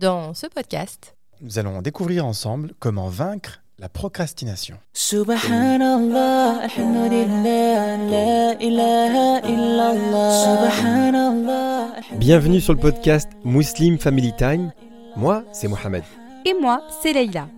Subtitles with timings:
[0.00, 4.76] Dans ce podcast, nous allons découvrir ensemble comment vaincre la procrastination.
[4.92, 10.70] Subhanallah, alhamdulillah, la ilaha illallah.
[10.70, 11.88] Subhanallah.
[12.16, 14.72] Bienvenue sur le podcast Muslim Family Time.
[15.16, 16.04] Moi, c'est Mohamed.
[16.44, 17.48] et moi, c'est Leïla.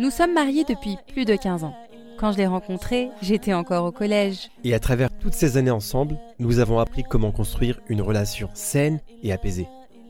[0.00, 1.76] Nous sommes mariés depuis plus de 15 ans.
[2.18, 4.48] Quand je l'ai rencontré, j'étais encore au collège.
[4.64, 8.98] Et à travers toutes ces années ensemble, nous avons appris comment construire une relation saine
[9.22, 9.68] et apaisée.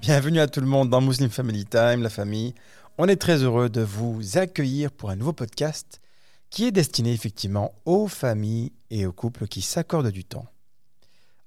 [0.00, 2.54] bienvenue à tout le monde dans Muslim Family Time, la famille.
[2.98, 6.00] On est très heureux de vous accueillir pour un nouveau podcast
[6.50, 10.46] qui est destiné effectivement aux familles et aux couples qui s'accordent du temps.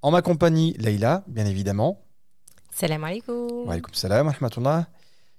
[0.01, 2.01] En ma compagnie, Leïla, bien évidemment.
[2.73, 3.65] Salam alaikum.
[3.67, 4.87] Wa alaikum salam rahmatullah.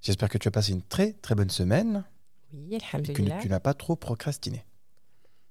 [0.01, 2.05] J'espère que tu as passé une très très bonne semaine
[2.53, 3.39] Oui, et que alhamdulillah.
[3.41, 4.65] tu n'as pas trop procrastiné.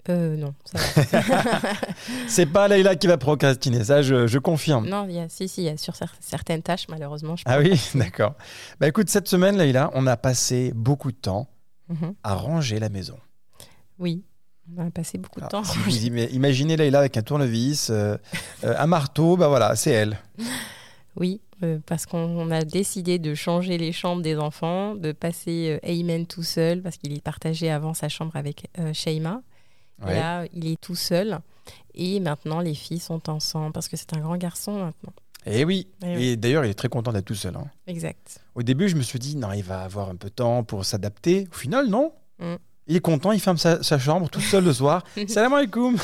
[0.10, 1.44] Euh, non, ça va.
[2.28, 4.88] C'est pas Leïla qui va procrastiner, ça je, je confirme.
[4.90, 7.36] non, il y a, si, si, y a sur cer- certaines tâches, malheureusement.
[7.36, 8.34] Je Ah oui, d'accord.
[8.80, 11.48] Bah écoute, cette semaine, Leïla, on a passé beaucoup de temps
[11.90, 12.14] Mhm.
[12.24, 13.18] à ranger la maison.
[14.00, 14.24] Oui,
[14.78, 15.72] on a passé beaucoup de Alors, temps.
[15.72, 18.18] si vous ima- imaginez Leïla avec un tournevis, euh,
[18.64, 20.18] euh, un marteau, bah voilà, c'est elle.
[21.18, 25.78] Oui, euh, parce qu'on on a décidé de changer les chambres des enfants, de passer
[25.84, 29.42] euh, Ayman tout seul, parce qu'il est partagé avant sa chambre avec euh, Sheima.
[30.02, 30.16] Et Ouais.
[30.16, 31.40] là, il est tout seul.
[31.94, 35.14] Et maintenant, les filles sont ensemble, parce que c'est un grand garçon maintenant.
[35.46, 36.38] Et oui, Eh et oui.
[36.38, 37.56] d'ailleurs, il est très content d'être tout seul.
[37.56, 37.66] hein.
[37.88, 38.40] Exact.
[38.56, 40.86] Au début, je me suis dit, non, il va avoir un peu de temps pour
[40.86, 41.48] s'adapter.
[41.52, 42.14] Au final, non.
[42.40, 42.56] Mm.
[42.88, 45.04] Il est content, il ferme sa, sa chambre tout seul le soir.
[45.28, 45.98] Salam alaikum.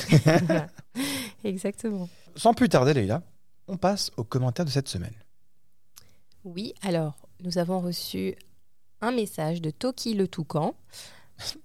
[1.43, 2.09] Exactement.
[2.35, 3.21] Sans plus tarder, Leïla,
[3.67, 5.13] on passe aux commentaires de cette semaine.
[6.43, 8.35] Oui, alors, nous avons reçu
[9.01, 10.75] un message de Toki le Toucan.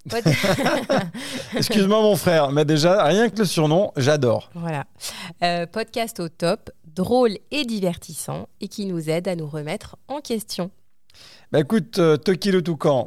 [1.57, 4.51] Excuse-moi, mon frère, mais déjà, rien que le surnom, j'adore.
[4.55, 4.85] Voilà.
[5.43, 10.21] Euh, podcast au top, drôle et divertissant, et qui nous aide à nous remettre en
[10.21, 10.71] question.
[11.51, 13.07] Bah écoute, euh, Toki le Toucan,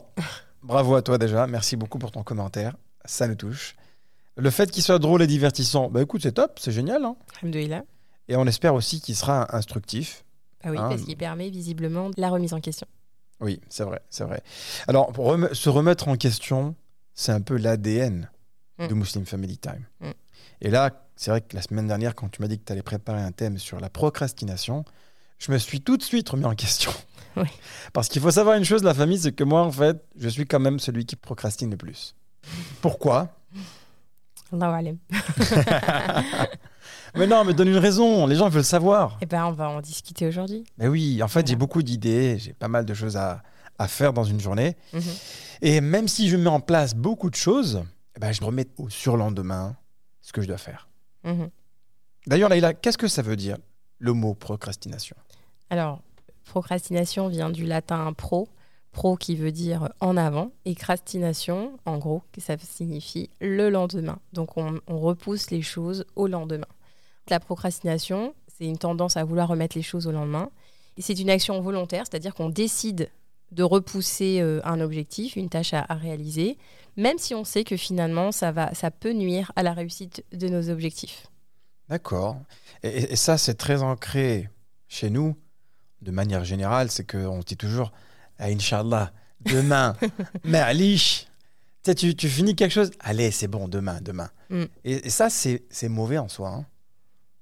[0.63, 1.47] bravo à toi déjà.
[1.47, 2.75] Merci beaucoup pour ton commentaire.
[3.05, 3.75] Ça nous touche.
[4.37, 7.03] Le fait qu'il soit drôle et divertissant, bah écoute, c'est top, c'est génial.
[7.05, 7.15] hein.
[7.41, 7.83] Alhamdoulilah.
[8.27, 10.23] Et on espère aussi qu'il sera instructif.
[10.63, 10.87] Ah oui, Ah.
[10.89, 12.87] parce qu'il permet visiblement la remise en question.
[13.41, 14.41] Oui, c'est vrai, c'est vrai.
[14.88, 16.75] Alors, pour rem- se remettre en question,
[17.13, 18.29] c'est un peu l'ADN
[18.78, 18.88] Mm.
[18.88, 19.85] de Muslim Family Time.
[20.01, 20.12] Mm.
[20.62, 22.81] Et là, c'est vrai que la semaine dernière, quand tu m'as dit que tu allais
[22.81, 24.84] préparer un thème sur la procrastination,
[25.40, 26.91] je me suis tout de suite remis en question.
[27.38, 27.47] Oui.
[27.91, 30.45] Parce qu'il faut savoir une chose, la famille, c'est que moi, en fait, je suis
[30.45, 32.16] quand même celui qui procrastine le plus.
[32.81, 33.28] Pourquoi?
[34.53, 34.97] Allahu alam.
[37.17, 39.17] Mais non, mais donne une raison, les gens veulent savoir.
[39.21, 40.65] Eh ben, on va en discuter aujourd'hui.
[40.77, 41.47] Mais oui, en fait, Voilà.
[41.47, 43.41] j'ai beaucoup d'idées, j'ai pas mal de choses à,
[43.79, 44.75] à faire dans une journée.
[44.93, 45.01] Mhm.
[45.61, 47.83] Et même si je mets en place beaucoup de choses,
[48.15, 49.77] eh ben, je me remets au surlendemain
[50.21, 50.89] ce que je dois faire.
[51.23, 51.49] Mhm.
[52.27, 53.57] D'ailleurs, Laïla, qu'est-ce que ça veut dire
[53.99, 55.15] le mot procrastination?
[55.69, 56.01] Alors,
[56.43, 58.49] procrastination vient du latin pro,
[58.91, 64.19] pro qui veut dire en avant, et crastination, en gros, ça signifie le lendemain.
[64.33, 66.67] Donc, on, on repousse les choses au lendemain.
[67.30, 70.50] La procrastination, c'est une tendance à vouloir remettre les choses au lendemain.
[70.97, 73.09] Et c'est une action volontaire, c'est-à-dire qu'on décide
[73.52, 76.58] de repousser euh, un objectif, une tâche à, à réaliser,
[76.97, 80.47] même si on sait que finalement, ça, va, ça peut nuire à la réussite de
[80.47, 81.28] nos objectifs.
[81.90, 82.38] D'accord.
[82.84, 84.50] Et, ça, c'est très ancré
[84.88, 85.36] chez nous,
[86.02, 87.92] de manière générale, c'est qu'on dit toujours,
[88.40, 89.12] ah, Inch'Allah,
[89.42, 89.96] demain,
[90.44, 91.28] mais alish,
[91.84, 94.30] tu, tu, finis quelque chose, allez, c'est bon, demain, demain.
[94.50, 94.63] Mm.
[94.84, 96.66] Et, et ça, c'est c'est mauvais en soi, hein.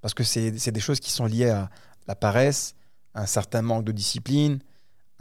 [0.04, 1.70] Parce que c'est des choses qui sont liées à
[2.08, 2.76] la paresse,
[3.16, 4.60] un certain manque de discipline,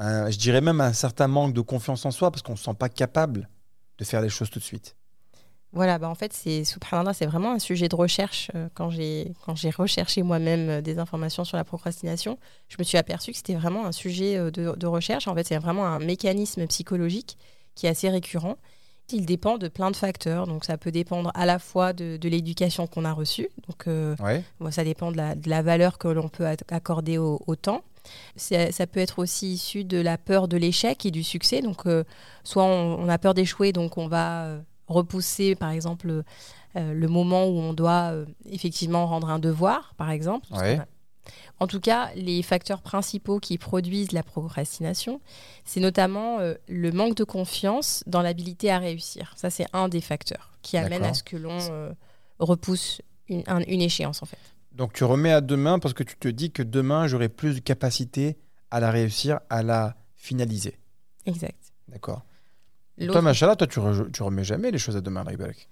[0.01, 2.75] je dirais même un certain manque de confiance en soi, parce qu'on ne se sent
[2.77, 3.49] pas capable
[3.99, 4.97] de faire les choses tout de suite.
[5.73, 8.51] Voilà, bah en fait, c'est c'est vraiment un sujet de recherche.
[8.57, 12.39] Euh, Quand j'ai recherché moi-même euh, des informations sur la procrastination,
[12.69, 15.29] je me suis aperçu que c'était vraiment un sujet euh, de recherche.
[15.29, 17.39] En fait, c'est vraiment un mécanisme psychologique
[17.75, 18.57] qui est assez récurrent.
[19.13, 20.47] Il dépend de plein de facteurs.
[20.47, 23.49] Donc, ça peut dépendre à la fois de, de l'éducation qu'on a reçue.
[23.69, 24.43] Donc, euh, Ouais.
[24.61, 27.57] Bon, ça dépend de la, de la valeur que l'on peut ac- accorder au, au
[27.57, 27.83] temps.
[28.37, 31.61] Ça peut être aussi issu de la peur de l'échec et du succès.
[31.63, 32.05] Donc, euh,
[32.45, 36.09] soit on, on a peur d'échouer, donc on va euh, repousser, par exemple,
[36.77, 40.47] euh, le moment où on doit euh, effectivement rendre un devoir, par exemple.
[40.51, 40.81] Parce Ouais.
[41.61, 45.21] En tout cas, les facteurs principaux qui produisent la procrastination,
[45.65, 49.33] c'est notamment euh, le manque de confiance dans l'habilité à réussir.
[49.37, 51.93] Ça, c'est un des facteurs qui amène à ce que l'on euh,
[52.39, 54.39] repousse une, un- une échéance, en fait.
[54.73, 57.61] Donc tu remets à demain parce que tu te dis que demain, j'aurai plus de
[57.61, 58.39] capacité
[58.71, 60.79] à la réussir, à la finaliser.
[61.27, 61.73] Exact.
[61.89, 62.23] D'accord.
[63.13, 65.69] Toi, Machala, toi, tu, re- tu remets jamais les choses à demain, Ribelek.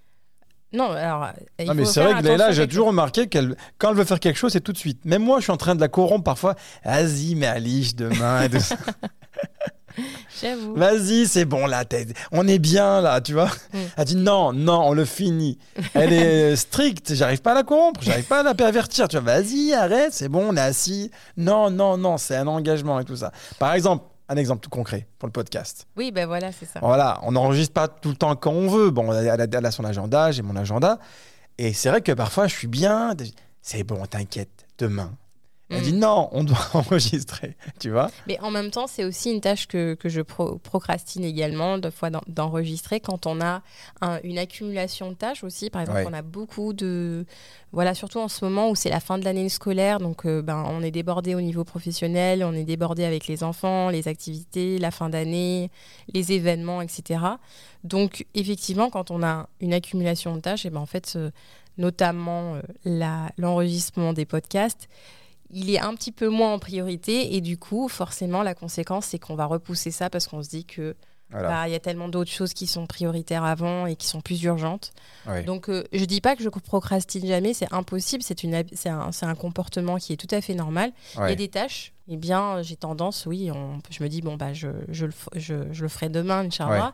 [0.73, 1.25] Non, alors.
[1.25, 1.29] euh,
[1.59, 4.21] il Non, mais c'est vrai que attention j'ai toujours remarqué qu'elle, quand elle veut faire
[4.21, 5.05] quelque chose, c'est tout de suite.
[5.05, 6.55] Même moi, je suis en train de la corrompre parfois.
[6.85, 8.43] Vas-y, mais Alice, demain.
[8.43, 8.77] et tout ça.
[10.41, 10.75] J'avoue.
[10.75, 11.85] Vas-y, c'est bon, là,
[12.33, 13.51] on est bien, là, tu vois.
[13.73, 13.79] Mm.
[13.97, 15.59] Elle dit non, non, on le finit.
[15.95, 19.09] Elle est stricte, j'arrive pas à la corrompre, j'arrive pas à la pervertir.
[19.09, 21.11] Tu vois, vas-y, arrête, c'est bon, on est assis.
[21.37, 23.33] Non, non, non, c'est un engagement et tout ça.
[23.59, 25.87] Par exemple, un exemple tout concret pour le podcast.
[25.97, 26.79] Oui, ben voilà, c'est ça.
[26.81, 28.91] Voilà, on n'enregistre pas tout le temps quand on veut.
[28.91, 30.99] Bon, elle a, son agenda, j'ai mon agenda.
[31.59, 33.13] Et c'est vrai que parfois, je suis bien.
[33.61, 35.13] C'est bon, t'inquiète, demain.
[35.71, 35.85] Elle Mm.
[35.85, 38.11] dit non, on doit enregistrer, tu vois.
[38.27, 41.91] Mais en même temps, c'est aussi une tâche que, que je pro- procrastine également, de
[41.91, 43.63] fois d'en- d'enregistrer quand on a
[44.01, 45.71] un- une accumulation de tâches aussi.
[45.71, 46.07] Par exemple, Ouais.
[46.09, 47.25] on a beaucoup de.
[47.73, 50.65] Voilà, surtout en ce moment où c'est la fin de l'année scolaire, donc euh, ben,
[50.69, 54.91] on est débordé au niveau professionnel, on est débordé avec les enfants, les activités, la
[54.91, 55.71] fin d'année,
[56.13, 57.21] les événements, etc.
[57.85, 61.31] Donc, effectivement, quand on a une accumulation de tâches, et ben, en fait, euh,
[61.79, 62.61] notamment euh,
[63.39, 64.89] l'enregistrement des podcasts,
[65.53, 69.19] il est un petit peu moins en priorité et du coup, forcément, la conséquence, c'est
[69.19, 70.95] qu'on va repousser ça parce qu'on se dit que
[71.31, 71.49] Voilà.
[71.49, 74.43] bah, il y a tellement d'autres choses qui sont prioritaires avant et qui sont plus
[74.43, 74.93] urgentes.
[75.47, 80.13] Donc, euh, je dis pas que je procrastine jamais, c'est impossible, c'est un, comportement qui
[80.13, 80.93] est tout à fait normal.
[81.17, 84.37] Il y a des tâches, eh bien, j'ai tendance, oui, on- je me dis, bon,
[84.37, 86.85] bah, je, je, le, je, je le ferai demain, Inch'Allah.
[86.87, 86.91] Ouais.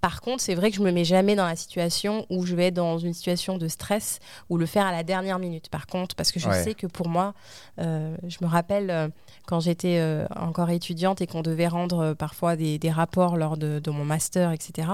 [0.00, 2.66] Par contre, c'est vrai que je me mets jamais dans la situation où je vais
[2.68, 5.68] être dans une situation de stress ou le faire à la dernière minute.
[5.70, 6.62] Par contre, parce que je Ouais.
[6.62, 7.34] sais que pour moi,
[7.80, 9.08] euh, je me rappelle euh,
[9.46, 13.78] quand j'étais euh, encore étudiante et qu'on devait rendre parfois des, des rapports lors de,
[13.80, 14.88] de mon master, etc.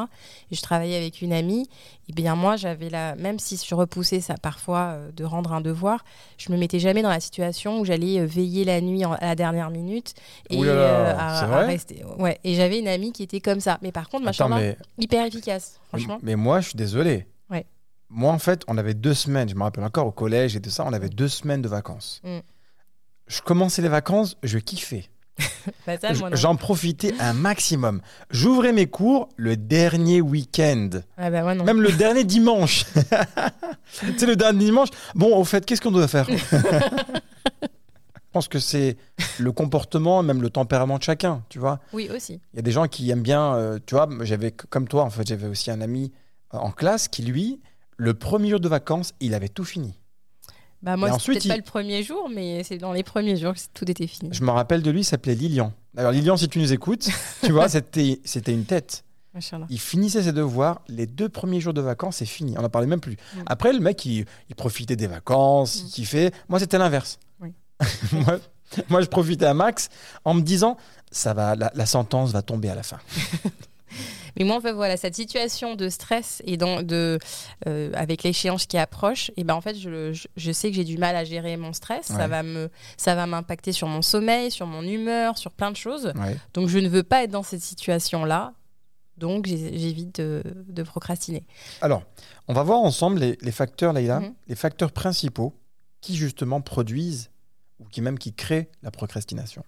[0.50, 1.68] Et je travaillais avec une amie.
[2.08, 6.04] Et bien moi, j'avais la, même si je repoussais ça parfois de rendre un devoir,
[6.38, 9.34] je me mettais jamais dans la situation où j'allais veiller la nuit en- à la
[9.34, 10.14] dernière minute
[10.50, 12.04] et à, à rester.
[12.18, 12.38] Ouais.
[12.44, 13.78] Et j'avais une amie qui était comme ça.
[13.82, 16.18] Mais par contre, Attends, machin, mais, hyper efficace, franchement.
[16.22, 17.26] mais moi, je suis désolé.
[17.50, 17.66] Ouais.
[18.08, 20.70] Moi, en fait, on avait deux semaines, je me rappelle encore au collège et tout
[20.70, 22.20] ça, on avait deux semaines de vacances.
[22.24, 22.38] Mm.
[23.26, 25.08] Je commençais les vacances, je kiffais.
[25.86, 25.96] Bah.
[26.34, 28.00] J'en profitais un maximum.
[28.30, 30.90] J'ouvrais mes cours le dernier week-end.
[31.16, 31.54] Ah bah.
[31.54, 32.84] Même le dernier dimanche.
[34.00, 34.90] tu sais, le dernier dimanche.
[35.14, 36.28] Bon, au fait, qu'est-ce qu'on doit faire?
[38.34, 38.96] pense que c'est
[39.38, 41.80] le comportement, même le tempérament de chacun, tu vois.
[41.92, 42.40] Oui, aussi.
[42.52, 45.10] Il y a des gens qui aiment bien, euh, tu vois, j'avais, comme toi, en
[45.10, 46.12] fait, j'avais aussi un ami
[46.52, 47.60] euh, en classe qui, lui,
[47.96, 49.94] le premier jour de vacances, il avait tout fini.
[50.82, 53.90] Bah, moi, il- pas le premier jour, mais c'est dans les premiers jours que tout
[53.90, 54.28] était fini.
[54.32, 55.72] Je me rappelle de lui, il s'appelait Lilian.
[55.96, 57.08] Alors, Lilian, si tu nous écoutes,
[57.42, 59.02] tu vois, c'était, c'était une tête.
[59.32, 59.66] Machallah.
[59.70, 62.54] Il finissait ses devoirs, les deux premiers jours de vacances, c'est fini.
[62.58, 63.14] On n'en parlait même plus.
[63.34, 63.40] Mm.
[63.46, 65.88] Après, le mec, il, il profitait des vacances, il Mm.
[65.88, 66.30] kiffait.
[66.48, 67.18] Moi, c'était l'inverse.
[68.12, 68.38] Moi,
[68.88, 69.88] moi, je profitais à max
[70.24, 70.76] en me disant,
[71.12, 72.98] ça va, la, la sentence va tomber à la fin.
[74.36, 77.20] Mais moi, en fait, voilà, cette situation de stress et dans, de,
[77.68, 80.82] euh, avec l'échéance qui approche, et ben en fait, je, je, je sais que j'ai
[80.82, 82.08] du mal à gérer mon stress.
[82.10, 82.16] Ouais.
[82.16, 85.76] Ça va me, ça va m'impacter sur mon sommeil, sur mon humeur, sur plein de
[85.76, 86.06] choses.
[86.16, 86.36] Ouais.
[86.54, 88.54] Donc, je ne veux pas être dans cette situation-là.
[89.18, 91.46] Donc, j'évite de, de procrastiner.
[91.80, 92.02] Alors,
[92.48, 94.34] on va voir ensemble les, les facteurs, Leïla, Mhm.
[94.48, 95.54] les facteurs principaux
[96.00, 97.30] qui justement produisent
[97.80, 99.64] ou qui même qui créent la procrastination.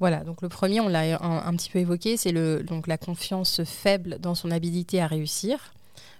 [0.00, 2.98] Voilà, donc le premier, on l'a un, un petit peu évoqué, c'est le, donc la
[2.98, 5.72] confiance faible dans son habilité à réussir.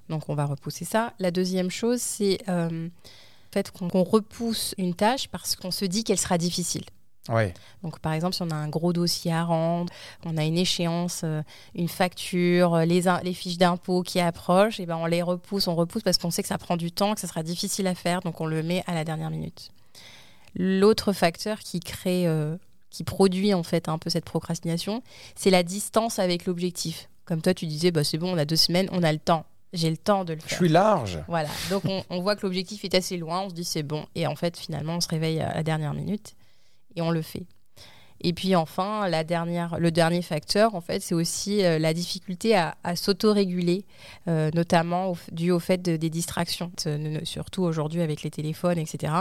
[0.09, 1.15] Donc on va repousser ça.
[1.19, 2.91] La deuxième chose, c'est euh, le
[3.53, 6.85] fait qu'on qu'on repousse une tâche parce qu'on se dit qu'elle sera difficile.
[7.29, 7.55] Ouais.
[7.83, 9.93] Donc par exemple, si on a un gros dossier à rendre,
[10.25, 11.43] on a une échéance, euh,
[11.75, 15.69] une facture, euh, les, in- les fiches d'impôts qui approchent, et ben on les repousse,
[15.69, 17.95] on repousse parce qu'on sait que ça prend du temps, que ça sera difficile à
[17.95, 19.71] faire, donc on le met à la dernière minute.
[20.55, 22.57] L'autre facteur qui crée, euh,
[22.91, 25.03] qui produit en fait un peu cette procrastination,
[25.35, 27.09] c'est la distance avec l'objectif.
[27.25, 29.47] Comme toi, tu disais, bah, c'est bon, on a deux semaines, on a le temps.
[29.73, 30.59] J'ai le temps de le Je faire.
[30.59, 31.19] suis large.
[31.29, 34.05] Voilà, donc on, on voit que l'objectif est assez loin, on se dit c'est bon,
[34.15, 36.35] et en fait finalement on se réveille à la dernière minute
[36.95, 37.45] et on le fait.
[38.25, 42.55] Et puis enfin, la dernière, le dernier facteur, en fait, c'est aussi euh, la difficulté
[42.55, 43.85] à, à s'autoréguler,
[44.29, 46.71] euh, notamment au, dû au fait de- des distractions,
[47.25, 49.13] surtout aujourd'hui avec les téléphones, etc.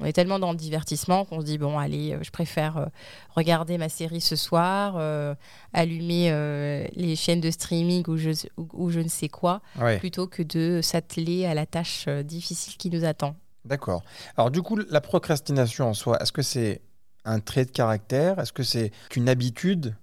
[0.00, 2.88] On est tellement dans le divertissement qu'on se dit bon, allez, euh, je préfère
[3.34, 5.34] regarder ma série ce soir, euh,
[5.74, 6.30] allumer
[6.94, 9.98] les chaînes de streaming ou je, ou- ou je ne sais quoi, Ouais.
[9.98, 13.36] plutôt que de s'atteler à la tâche difficile qui nous attend.
[13.64, 14.02] D'accord.
[14.36, 16.80] Alors du coup, la procrastination en soi, est-ce que c'est
[17.26, 18.38] un trait de caractère?
[18.38, 19.94] Est-ce que c'est une habitude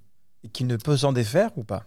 [0.51, 1.85] qui ne peut s'en défaire ou pas?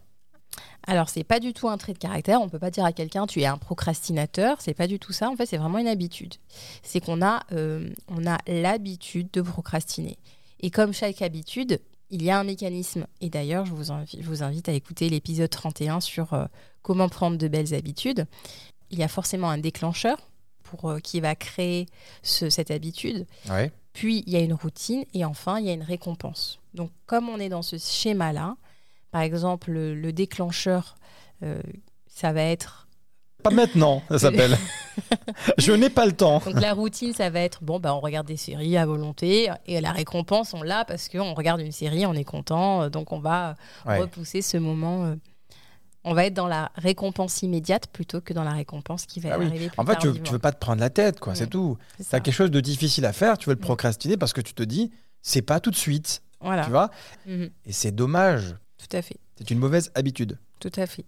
[0.86, 2.40] Alors, c'est pas du tout un trait de caractère.
[2.40, 4.60] On peut pas dire à quelqu'un tu es un procrastinateur.
[4.60, 5.28] C'est pas du tout ça.
[5.28, 6.34] En fait, c'est vraiment une habitude.
[6.82, 10.16] C'est qu'on a, euh, on a l'habitude de procrastiner.
[10.60, 13.06] Et comme chaque habitude, il y a un mécanisme.
[13.20, 16.46] Et d'ailleurs, je vous, invi- je vous invite à écouter l'épisode 31 sur euh,
[16.82, 18.26] comment prendre de belles habitudes.
[18.90, 20.16] Il y a forcément un déclencheur
[20.62, 21.86] pour, euh, qui va créer
[22.22, 23.26] ce- cette habitude.
[23.50, 23.72] Ouais.
[23.96, 26.58] Puis il y a une routine et enfin il y a une récompense.
[26.74, 28.56] Donc comme on est dans ce schéma-là,
[29.10, 30.96] par exemple le, le déclencheur,
[31.42, 31.62] euh,
[32.06, 32.86] ça va être
[33.42, 34.56] Pas maintenant, ça s'appelle.
[35.58, 36.40] Je n'ai pas le temps.
[36.44, 39.80] donc la routine, ça va être bon bah on regarde des séries à volonté et
[39.80, 43.54] la récompense on l'a parce qu'on regarde une série, on est content, donc on va
[43.86, 43.98] Ouais.
[44.00, 45.04] repousser ce moment.
[45.06, 45.14] euh,
[46.08, 49.38] on va être dans la récompense immédiate plutôt que dans la récompense qui va Ah
[49.38, 49.46] oui.
[49.46, 51.46] arriver plus En fait, tu, tu veux pas te prendre la tête, quoi, c'est Ouais.
[51.50, 51.76] tout.
[51.98, 53.62] C'est Tu as quelque chose de difficile à faire, tu veux le Mm.
[53.62, 56.64] procrastiner parce que tu te dis, c'est pas tout de suite, Voilà.
[56.64, 56.90] tu vois
[57.26, 57.50] Mhm.
[57.66, 58.54] Et c'est dommage.
[58.78, 59.16] Tout à fait.
[59.36, 60.38] C'est une mauvaise habitude.
[60.60, 61.04] Tout à fait.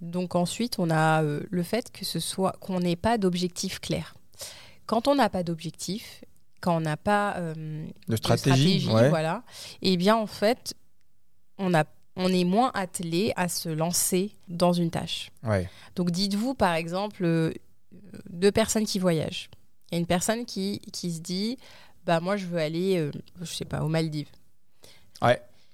[0.00, 4.14] Donc ensuite, on a euh, le fait que ce soit qu'on n'ait pas d'objectif clair.
[4.86, 6.24] Quand on n'a pas d'objectif,
[6.60, 7.54] quand on n'a pas euh,
[8.08, 9.08] De de stratégie, ouais.
[9.08, 9.42] voilà,
[9.82, 10.74] eh bien en fait,
[11.58, 11.84] on a
[12.16, 15.30] on est moins attelé à se lancer dans une tâche.
[15.42, 15.68] Ouais.
[15.96, 17.52] Donc dites-vous par exemple euh,
[18.30, 19.48] deux personnes qui voyagent.
[19.90, 21.56] Il y a une personne qui, qui se dit
[22.04, 24.28] bah moi je veux aller euh, je sais pas aux Maldives.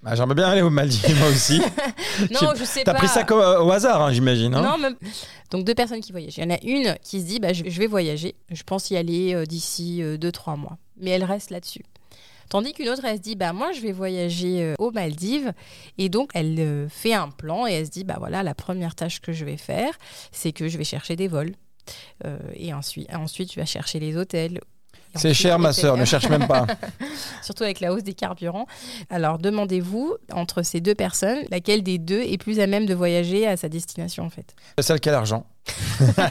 [0.01, 1.59] Bah, J'aimerais bien aller aux Maldives, moi aussi.
[2.31, 2.99] Non, je sais T'as pas.
[2.99, 4.53] pris ça euh, au hasard, hein, j'imagine.
[4.55, 4.95] hein Non, même...
[5.51, 6.37] Donc deux personnes qui voyagent.
[6.37, 8.89] Il y en a une qui se dit bah, je, je vais voyager, je pense
[8.91, 10.77] y aller euh, d'ici 2-3 mois.
[10.95, 11.83] Mais elle reste là-dessus.
[12.49, 15.53] Tandis qu'une autre, elle se dit bah moi je vais voyager euh, aux Maldives
[15.97, 18.95] et donc elle euh, fait un plan et elle se dit bah voilà la première
[18.95, 19.93] tâche que je vais faire
[20.31, 21.53] c'est que je vais chercher des vols
[22.25, 24.59] Euh, et ensuite ensuite tu vas chercher les hôtels.
[25.15, 26.67] C'est cher, ma sœur, ne cherche même pas.
[27.41, 28.67] Surtout avec la hausse des carburants.
[29.09, 33.47] Alors demandez-vous entre ces deux personnes laquelle des deux est plus à même de voyager
[33.47, 34.53] à sa destination en fait?
[34.79, 35.47] Celle qui a l'argent.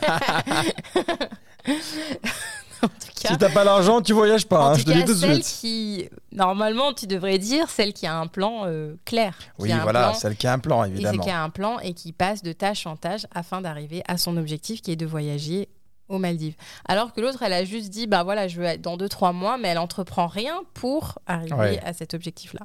[2.82, 4.90] En tout cas, Si t'as pas l'argent, tu voyages pas, En hein, tout je te
[4.90, 5.58] le dis cas, tout de celle suite.
[5.60, 9.34] qui, normalement, tu devrais dire celle qui a un plan euh, clair.
[9.58, 11.22] Oui, voilà, plan, celle qui a un plan, et évidemment.
[11.22, 14.36] qui a un plan et qui passe de tâche en tâche afin d'arriver à son
[14.36, 15.68] objectif qui est de voyager
[16.08, 16.54] aux Maldives.
[16.86, 19.32] Alors que l'autre, elle a juste dit, bah voilà, je veux être dans deux, trois
[19.32, 21.80] mois, mais elle entreprend rien pour arriver Ouais.
[21.84, 22.60] à cet objectif-là.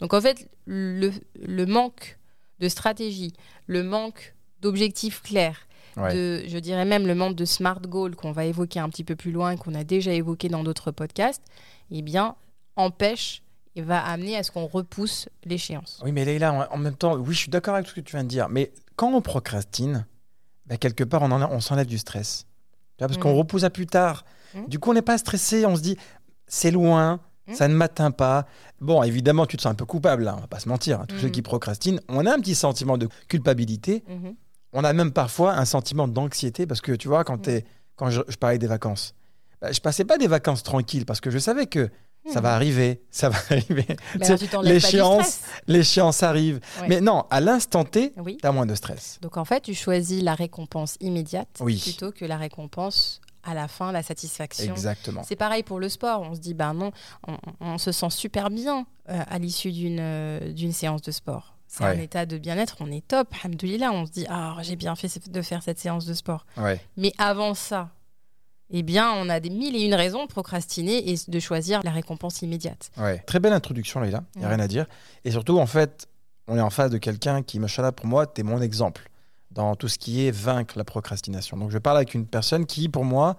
[0.00, 1.12] Donc en fait, le,
[1.44, 2.18] le manque
[2.60, 3.34] de stratégie,
[3.66, 5.65] le manque d'objectifs clairs,
[5.96, 6.14] Ouais.
[6.14, 9.16] de, je dirais même le manque de smart goal qu'on va évoquer un petit peu
[9.16, 11.42] plus loin qu'on a déjà évoqué dans d'autres podcasts,
[11.90, 12.34] eh bien,
[12.76, 13.42] empêche
[13.76, 16.00] et va amener à ce qu'on repousse l'échéance.
[16.04, 18.24] Oui, mais Leïla, en- même temps, oui, je suis d'accord avec ce que tu viens
[18.24, 18.48] de dire.
[18.48, 20.06] Mais quand on procrastine,
[20.66, 22.46] bah, quelque part, on, en a- on s'enlève du stress.
[22.98, 23.38] Parce qu'on Mhm.
[23.38, 24.24] repousse à plus tard.
[24.54, 24.68] Mhm.
[24.68, 25.66] Du coup, on n'est pas stressé.
[25.66, 25.96] On se dit,
[26.46, 27.54] c'est loin, Mhm.
[27.54, 28.46] ça ne m'atteint pas.
[28.80, 31.00] Bon, évidemment, tu te sens un peu coupable, là, on va pas se mentir.
[31.02, 31.06] hein.
[31.06, 34.02] Tous ceux qui procrastinent, on a un petit sentiment de culpabilité.
[34.72, 37.48] On a même parfois un sentiment d'anxiété parce que tu vois, quand,
[37.96, 39.14] quand je, je parlais des vacances,
[39.60, 41.88] bah, je passais pas des vacances tranquilles parce que je savais que
[42.32, 43.86] ça va arriver, ça va arriver.
[44.62, 46.60] L'échéance, l'échéance arrive.
[46.80, 46.88] Ouais.
[46.88, 48.36] Mais non, à l'instant T, Oui.
[48.40, 49.18] tu as moins de stress.
[49.22, 51.80] Donc en fait, tu choisis la récompense immédiate Oui.
[51.80, 54.72] plutôt que la récompense à la fin, la satisfaction.
[54.72, 55.22] Exactement.
[55.24, 56.22] C'est pareil pour le sport.
[56.22, 56.90] On se dit, ben non,
[57.28, 61.55] on, on se sent super bien euh, à l'issue d'une euh, d'une séance de sport.
[61.78, 63.92] C'est un état de bien-être, on est top, alhamdoulilah.
[63.92, 66.46] On se dit, ah, j'ai bien fait de faire cette séance de sport.
[66.56, 66.80] Ouais.
[66.96, 67.90] Mais avant ça,
[68.70, 71.90] eh bien, on a des mille et une raisons de procrastiner et de choisir la
[71.90, 72.90] récompense immédiate.
[72.96, 73.18] Ouais.
[73.26, 74.22] Très belle introduction, Leïla.
[74.34, 74.54] Il n'y a Ouais.
[74.54, 74.86] rien à dire.
[75.24, 76.08] Et surtout, en fait,
[76.48, 79.08] on est en face de quelqu'un qui, machallah, pour moi, tu es mon exemple
[79.50, 81.56] dans tout ce qui est vaincre la procrastination.
[81.56, 83.36] Donc, je parle avec une personne qui, pour moi,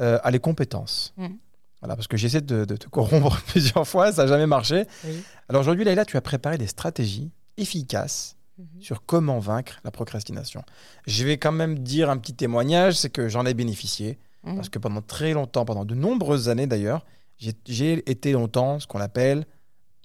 [0.00, 1.12] euh, a les compétences.
[1.16, 1.38] Mhm.
[1.80, 4.84] Voilà, parce que j'essaie de, de te corrompre plusieurs fois, ça n'a jamais marché.
[5.04, 5.22] Oui.
[5.48, 8.80] Alors aujourd'hui, Leïla, tu as préparé des stratégies efficaces Mhm.
[8.82, 10.62] sur comment vaincre la procrastination.
[11.06, 14.18] Je vais quand même dire un petit témoignage, c'est que j'en ai bénéficié.
[14.44, 14.56] Mhm.
[14.56, 17.04] Parce que pendant très longtemps, pendant de nombreuses années d'ailleurs,
[17.38, 19.46] j'ai- été longtemps ce qu'on appelle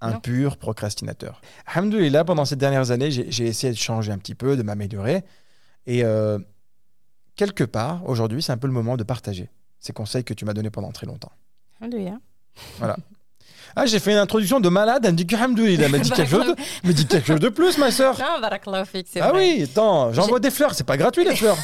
[0.01, 0.19] un Non.
[0.21, 1.41] pur procrastinateur.
[1.65, 5.23] Alhamdoulilah, pendant ces dernières années, j'ai essayé de changer un petit peu, de m'améliorer.
[5.85, 6.39] Et euh,
[7.35, 10.53] quelque part, aujourd'hui, c'est un peu le moment de partager ces conseils que tu m'as
[10.53, 11.31] donnés pendant très longtemps.
[11.79, 12.19] Alhamdoulilah.
[13.75, 16.29] Ah, j'ai fait une introduction de malade, elle me dit que elle m'a dit, quelque
[16.29, 18.17] chose de, me dit quelque chose de plus, ma soeur.
[18.19, 18.25] Non,
[19.11, 19.39] c'est Ah vrai.
[19.57, 21.57] oui, attends, j'envoie des fleurs, c'est pas gratuit les fleurs.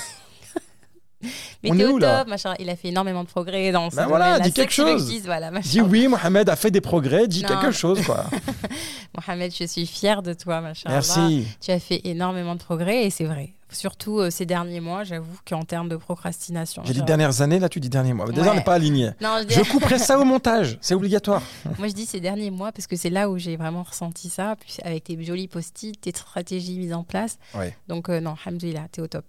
[1.63, 2.55] Mais On est où, là machin.
[2.59, 4.45] Il a fait énormément de progrès dans ce Ben voilà, domaine-là.
[4.47, 5.13] dis quelque chose.
[5.25, 5.51] voilà.
[5.61, 7.47] Dis oui, Mohamed a fait des progrès, dis Non.
[7.49, 8.25] quelque chose, quoi.
[9.15, 10.89] Mohamed, je suis fière de toi, machin.
[10.89, 11.45] Merci.
[11.59, 13.53] Tu as fait énormément de progrès et c'est vrai.
[13.69, 16.81] Surtout euh, ces derniers mois, j'avoue qu'en termes de procrastination.
[16.85, 18.29] J'ai dit dernières années, là tu dis derniers mois.
[18.29, 19.11] Déjà, on n'est pas aligné.
[19.21, 21.41] Non, je dis- Je couperai ça au montage, c'est obligatoire.
[21.79, 24.55] Moi, je dis ces derniers mois parce que c'est là où j'ai vraiment ressenti ça,
[24.59, 27.37] puis avec tes jolis post-it, tes stratégies mises en place.
[27.53, 27.73] Ouais.
[27.87, 29.25] Donc, euh, non, Hamdulillah, t'es au top.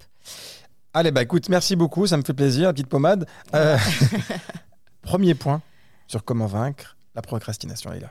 [0.95, 3.27] Allez, bah écoute, merci beaucoup, ça me fait plaisir, la petite pommade.
[3.55, 3.79] Euh,
[5.03, 5.62] Premier point
[6.07, 8.11] sur comment vaincre la procrastination, Leïla.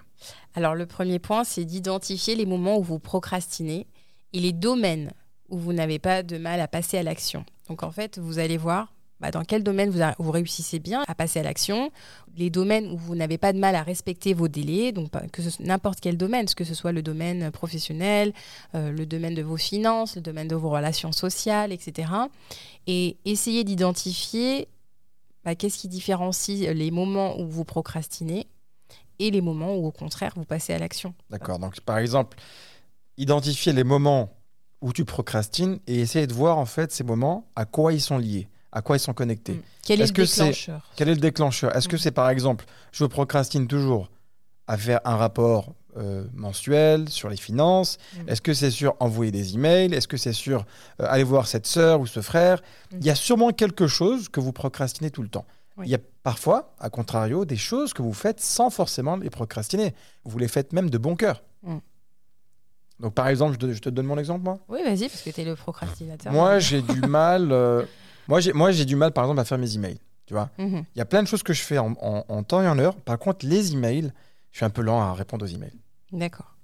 [0.54, 3.88] Alors, le premier point, c'est d'identifier les moments où vous procrastinez
[4.34, 5.12] et les domaines
[5.50, 7.46] où vous n'avez pas de mal à passer à l'action.
[7.68, 11.40] Donc, en fait, vous allez voir bah, dans quel domaine vous, réussissez bien à passer
[11.40, 11.92] à l'action,
[12.36, 15.44] les domaines où vous n'avez pas de mal à respecter vos délais, donc pas- que
[15.60, 18.34] n'importe quel domaine, que ce soit le domaine professionnel,
[18.74, 22.12] euh, le domaine de vos finances, le domaine de vos relations sociales, etc.
[22.88, 24.68] Et essayez d'identifier
[25.46, 28.48] bah, qu'est-ce qui différencie les moments où vous procrastinez
[29.22, 31.14] et les moments où, au contraire, vous passez à l'action.
[31.30, 32.38] D'accord, donc par exemple,
[33.18, 34.34] identifier les moments
[34.82, 38.18] où tu procrastines et essayer de voir en fait ces moments à quoi ils sont
[38.18, 39.54] liés, à quoi ils sont connectés.
[39.54, 39.62] Mm.
[39.84, 40.92] Quel est, le déclencheur?
[40.96, 41.76] Quel est le déclencheur?
[41.76, 42.02] Est-ce que Mhm.
[42.02, 44.10] c'est par exemple, je procrastine toujours
[44.68, 47.98] à faire un rapport euh, mensuel sur les finances?
[48.18, 48.30] Mhm.
[48.30, 49.94] Est-ce que c'est sur envoyer des emails?
[49.94, 50.62] Est-ce que c'est sur
[51.02, 52.62] euh, aller voir cette sœur ou ce frère?
[52.94, 55.46] Il y a sûrement quelque chose que vous procrastinez tout le temps.
[55.82, 55.88] Oui.
[55.88, 59.94] Il y a parfois, à contrario, des choses que vous faites sans forcément les procrastiner.
[60.24, 61.44] Vous les faites même de bon cœur.
[61.64, 61.82] Mhm.
[63.00, 64.60] Donc par exemple, je te, je te donne mon exemple moi.
[64.70, 66.32] Oui, vas-y, parce que tu es le procrastinateur.
[66.32, 67.52] Moi, j'ai du mal.
[67.52, 67.84] euh,
[68.28, 68.40] moi,
[68.72, 69.98] j'ai du mal, par exemple, à faire mes emails.
[70.28, 70.86] Tu vois Mhm.
[70.96, 72.78] il y a plein de choses que je fais en, en- en temps et en
[72.80, 72.96] heure.
[72.96, 74.14] Par contre, les emails,
[74.52, 75.80] je suis un peu lent à répondre aux emails.
[76.12, 76.56] D'accord.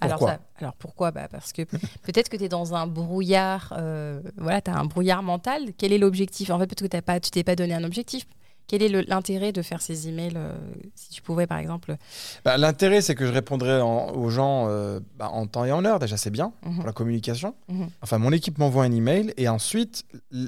[0.00, 1.10] Alors, ça- alors pourquoi?
[1.10, 1.62] Bah Parce que
[2.02, 5.62] peut-être que tu es dans un brouillard, euh, voilà, tu as un brouillard mental.
[5.76, 6.50] Quel est l'objectif?
[6.50, 8.26] En fait, peut-être que t'as pas, tu t'es pas donné un objectif.
[8.66, 10.52] Quel est l'intérêt de faire ces emails euh,
[10.94, 11.96] Si tu pouvais, par exemple?
[12.44, 15.86] Bah, L'intérêt, c'est que je répondrai en- aux gens euh, bah, en temps et en
[15.86, 15.98] heure.
[15.98, 16.76] Déjà, c'est bien Mhm.
[16.76, 17.54] pour la communication.
[17.68, 17.88] Mhm.
[18.02, 20.04] Enfin, mon équipe m'envoie un email et ensuite,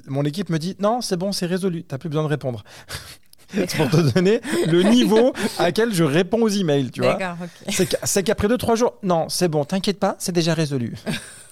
[0.07, 1.83] mon équipe me dit non, c'est bon, c'est résolu.
[1.83, 2.62] T'as plus besoin de répondre.
[3.54, 7.19] C'est pour te donner le niveau à quel je réponds aux emails, tu vois.
[8.04, 10.95] C'est qu'après deux, trois jours, non, c'est bon, t'inquiète pas, c'est déjà résolu.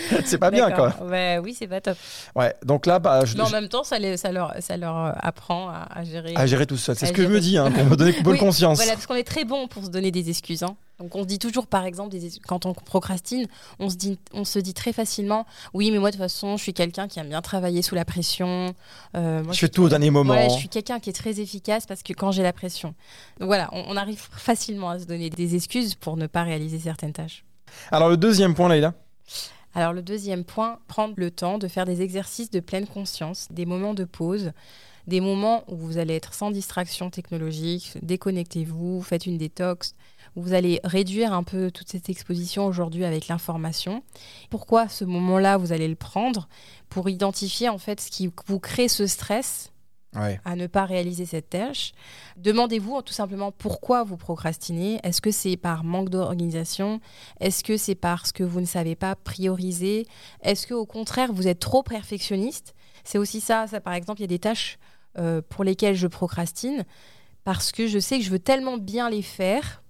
[0.24, 0.94] c'est pas bien, quoi.
[1.02, 1.96] Ouais, oui, c'est pas top.
[2.34, 4.76] Ouais, donc là, bah, je, Mais en je- même temps, ça, les- ça, leur, ça
[4.76, 6.34] leur euh, apprend à, à gérer.
[6.36, 6.96] à gérer tout seul.
[6.96, 8.76] C'est ce que je me dis, hein, pour me donner bonne Oui, conscience.
[8.76, 10.62] Voilà, parce qu'on est très bon pour se donner des excuses.
[10.62, 10.76] hein.
[10.98, 13.46] Donc on se dit toujours, par exemple, des quand on procrastine,
[13.78, 15.44] on se, dit, on se dit très facilement,
[15.74, 18.06] oui, mais moi de toute façon, je suis quelqu'un qui aime bien travailler sous la
[18.06, 18.74] pression.
[19.14, 20.32] Euh, moi, je fais tout au dernier moment.
[20.32, 22.94] Ouais, je suis quelqu'un qui est très efficace parce que quand j'ai la pression.
[23.40, 26.78] Donc voilà, on, on arrive facilement à se donner des excuses pour ne pas réaliser
[26.78, 27.44] certaines tâches.
[27.92, 28.94] Alors, le deuxième point, Leïla?
[29.76, 33.66] Alors le deuxième point, prendre le temps de faire des exercices de pleine conscience, des
[33.66, 34.52] moments de pause,
[35.06, 39.94] des moments où vous allez être sans distraction technologique, déconnectez-vous, faites une détox,
[40.34, 44.02] où vous allez réduire un peu toute cette exposition aujourd'hui avec l'information.
[44.48, 46.48] Pourquoi ce moment-là, vous allez le prendre?
[46.88, 49.72] Pour identifier en fait ce qui vous crée ce stress
[50.44, 51.92] À ne pas réaliser cette tâche.
[52.38, 54.98] Demandez-vous tout simplement pourquoi vous procrastinez?
[55.02, 57.00] Est-ce que c'est par manque d'organisation?
[57.40, 60.06] Est-ce que c'est parce que vous ne savez pas prioriser?
[60.42, 62.74] Est-ce que au contraire vous êtes trop perfectionniste?
[63.04, 63.80] C'est aussi ça, ça.
[63.80, 64.78] Par exemple, il y a des tâches
[65.18, 66.84] euh, pour lesquelles je procrastine
[67.44, 69.82] parce que je sais que je veux tellement bien les faire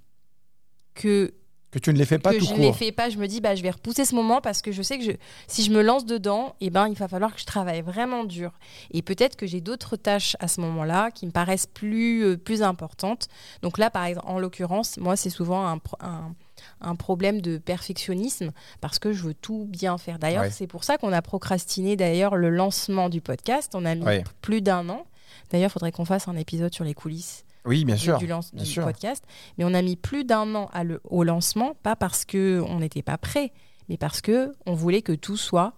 [0.95, 1.35] que
[1.73, 3.27] Que tu ne les fais pas que tout je ne les fais pas, je me
[3.27, 5.11] dis bah je vais repousser ce moment parce que je sais que je,
[5.49, 8.53] si je me lance dedans, et ben il va falloir que je travaille vraiment dur.
[8.93, 12.63] Et peut-être que j'ai d'autres tâches à ce moment-là qui me paraissent plus euh, plus
[12.63, 13.27] importantes.
[13.63, 16.35] Donc là par exemple en l'occurrence, moi c'est souvent un, un
[16.81, 18.51] un problème de perfectionnisme
[18.81, 20.19] parce que je veux tout bien faire.
[20.19, 20.51] D'ailleurs, Ouais.
[20.51, 23.73] c'est pour ça qu'on a procrastiné d'ailleurs le lancement du podcast.
[23.75, 24.25] On a mis Ouais.
[24.41, 25.05] plus d'un an.
[25.51, 28.19] D'ailleurs, il faudrait qu'on fasse un épisode sur les coulisses Oui, bien sûr.
[28.19, 28.85] du, lance- bien du sûr.
[28.85, 29.25] podcast.
[29.59, 32.79] Mais on a mis plus d'un an à le- au lancement, pas parce que on
[32.81, 33.53] n'était pas prêt,
[33.89, 35.75] mais parce que on voulait que tout soit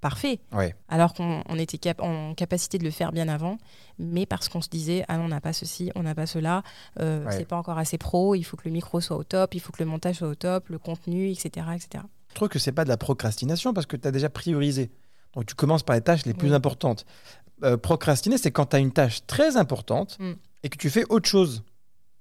[0.00, 0.40] parfait.
[0.52, 0.74] Ouais.
[0.88, 3.58] Alors qu'on on était cap- en capacité de le faire bien avant,
[3.98, 6.62] mais parce qu'on se disait ah non, on n'a pas ceci, on n'a pas cela,
[7.00, 7.32] euh, Ouais.
[7.32, 9.72] c'est pas encore assez pro, il faut que le micro soit au top, il faut
[9.72, 12.04] que le montage soit au top, le contenu, etc., etc.
[12.30, 14.90] Je trouve que c'est pas de la procrastination parce que tu as déjà priorisé.
[15.34, 17.04] Donc tu commences par les tâches les plus importantes.
[17.64, 20.32] Euh, procrastiner, c'est quand tu as une tâche très importante Mm.
[20.62, 21.62] Et que tu fais autre chose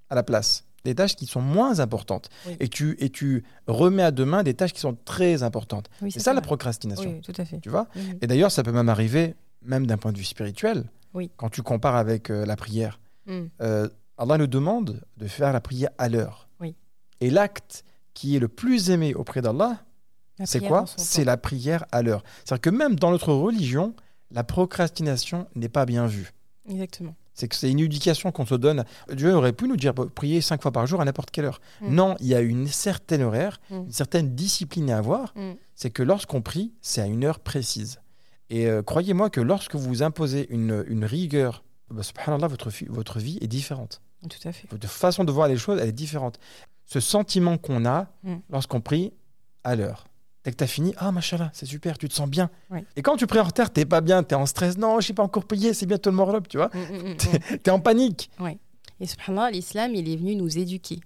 [0.09, 0.65] à la place.
[0.83, 2.29] Des tâches qui sont moins importantes.
[2.45, 2.57] Oui.
[2.59, 5.89] Et, tu, et tu remets à demain des tâches qui sont très importantes.
[6.01, 7.09] Oui, C'est ça la procrastination.
[7.09, 7.59] Oui, tout à fait.
[7.59, 7.87] Tu vois?
[8.21, 10.83] Et d'ailleurs, ça peut même arriver, même d'un point de vue spirituel,
[11.15, 11.31] Oui.
[11.37, 12.99] quand tu compares avec euh, la prière.
[13.25, 13.45] Mm.
[13.61, 16.47] Euh, Allah nous demande de faire la prière à l'heure.
[16.59, 16.75] Oui.
[17.19, 19.79] Et l'acte qui est le plus aimé auprès d'Allah,
[20.37, 20.85] La c'est quoi?
[20.97, 22.23] C'est la prière à l'heure.
[22.43, 23.95] C'est-à-dire que même dans notre religion,
[24.29, 26.31] la procrastination n'est pas bien vue.
[26.69, 27.15] Exactement.
[27.35, 28.85] C'est que c'est une éducation qu'on se donne.
[29.13, 31.59] Dieu aurait pu nous dire bah, prier cinq fois par jour à n'importe quelle heure.
[31.81, 31.93] Mm.
[31.95, 33.75] Non, il y a une certaine horaire, Mm.
[33.75, 35.33] une certaine discipline à avoir.
[35.35, 35.51] Mm.
[35.75, 37.99] C'est que lorsqu'on prie, c'est à une heure précise.
[38.49, 43.37] Et euh, croyez-moi que lorsque vous imposez une, une rigueur, bah, subhanallah, votre, votre vie
[43.41, 44.01] est différente.
[44.29, 44.67] Tout à fait.
[44.71, 46.39] Votre façon de voir les choses, elle est différente.
[46.85, 48.07] Ce sentiment qu'on a
[48.49, 49.11] lorsqu'on prie
[49.63, 50.05] à l'heure.
[50.45, 52.49] Dès que tu as fini, ah machallah, c'est super, tu te sens bien.
[52.95, 54.77] Et quand tu pries en retard, t'es pas bien, tu es en stress.
[54.77, 56.69] Non, je n'ai pas encore prié, c'est bientôt le morlob, tu vois.
[56.73, 57.17] Mm, mm, mm, mm.
[57.17, 57.29] Tu
[57.65, 58.29] es en panique.
[59.01, 60.99] Et subhanallah, l'islam, il est venu nous éduquer.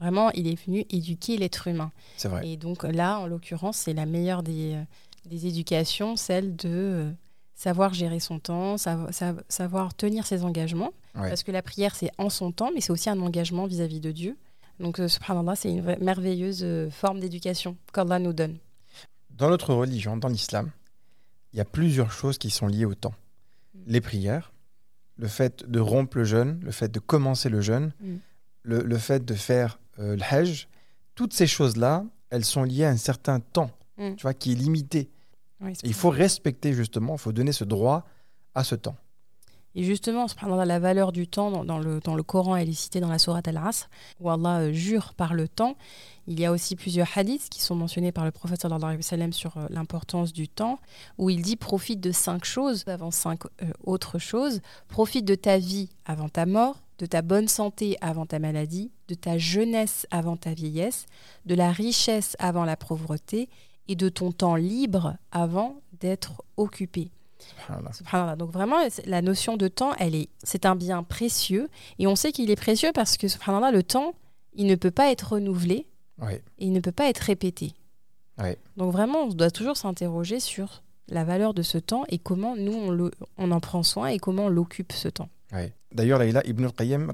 [0.00, 1.92] Vraiment, il est venu éduquer l'être humain.
[2.16, 2.48] C'est vrai.
[2.48, 4.82] Et donc là, en l'occurrence, c'est la meilleure des, euh,
[5.26, 7.10] des éducations, celle de euh,
[7.54, 10.92] savoir gérer son temps, savo- sav- savoir tenir ses engagements.
[11.14, 11.28] Ouais.
[11.28, 14.12] Parce que la prière, c'est en son temps, mais c'est aussi un engagement vis-à-vis de
[14.12, 14.36] Dieu.
[14.80, 18.56] Donc, euh, subhanallah, c'est une merveilleuse forme d'éducation qu'Allah nous donne.
[19.38, 20.70] Dans notre religion, dans l'islam,
[21.52, 23.14] il y a plusieurs choses qui sont liées au temps.
[23.74, 23.78] Mm.
[23.86, 24.52] Les prières,
[25.16, 28.16] le fait de rompre le jeûne, le fait de commencer le jeûne, Mm.
[28.64, 30.68] le, le fait de faire euh, le hajj,
[31.14, 34.14] toutes ces choses-là, elles sont liées à un certain temps, Mm.
[34.16, 35.08] tu vois, qui est limité.
[35.60, 38.06] Oui, il faut respecter justement, il faut donner ce droit
[38.54, 38.96] à ce temps.
[39.78, 43.20] Et justement, subhanallah, la valeur du temps dans, le, Coran, elle est citée dans la
[43.20, 43.88] sourate Al-Asr,
[44.18, 45.76] où Allah euh, jure par le temps.
[46.26, 49.66] Il y a aussi plusieurs hadiths qui sont mentionnés par le prophète sallallahu sur euh,
[49.70, 50.80] l'importance du temps,
[51.16, 54.62] où il dit profite de cinq choses avant cinq euh, autres choses.
[54.88, 59.14] Profite de ta vie avant ta mort, de ta bonne santé avant ta maladie, de
[59.14, 61.06] ta jeunesse avant ta vieillesse,
[61.46, 63.48] de la richesse avant la pauvreté
[63.86, 67.12] et de ton temps libre avant d'être occupé.
[67.38, 67.92] Subhanallah.
[67.92, 68.36] Subhanallah.
[68.36, 71.68] Donc vraiment, la notion de temps, elle est, c'est un bien précieux.
[71.98, 74.14] Et on sait qu'il est précieux parce que, subhanallah, le temps,
[74.54, 75.86] il ne peut pas être renouvelé
[76.20, 76.32] Oui.
[76.34, 77.74] et il ne peut pas être répété.
[78.76, 82.72] Donc vraiment, on doit toujours s'interroger sur la valeur de ce temps et comment nous,
[82.72, 85.28] on, le- on en prend soin et comment on l'occupe ce temps.
[85.92, 87.10] D'ailleurs, Laïla Ibn al-Qayyim,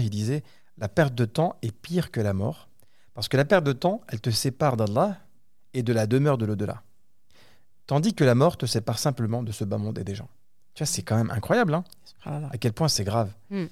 [0.00, 0.42] il disait
[0.78, 2.68] La perte de temps est pire que la mort,
[3.14, 5.18] parce que la perte de temps, elle te sépare d'Allah
[5.74, 6.82] et de la demeure de l'au-delà.
[7.86, 10.28] Tandis que la mort te sépare simplement de ce bas monde et des gens.
[10.74, 12.48] Tu vois, c'est quand même incroyable, hein Subhanallah.
[12.52, 13.30] à quel point c'est grave.
[13.50, 13.64] Mm.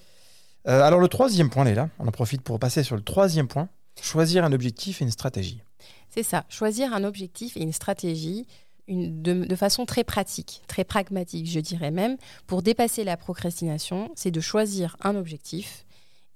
[0.68, 3.68] Euh, alors, le troisième point, Laïla, on en profite pour passer sur le troisième point
[4.02, 5.62] choisir un objectif et une stratégie.
[6.10, 8.46] C'est ça, choisir un objectif et une stratégie
[8.88, 12.16] une- de, de façon très pratique, très pragmatique, je dirais même.
[12.46, 15.86] Pour dépasser la procrastination, c'est de choisir un objectif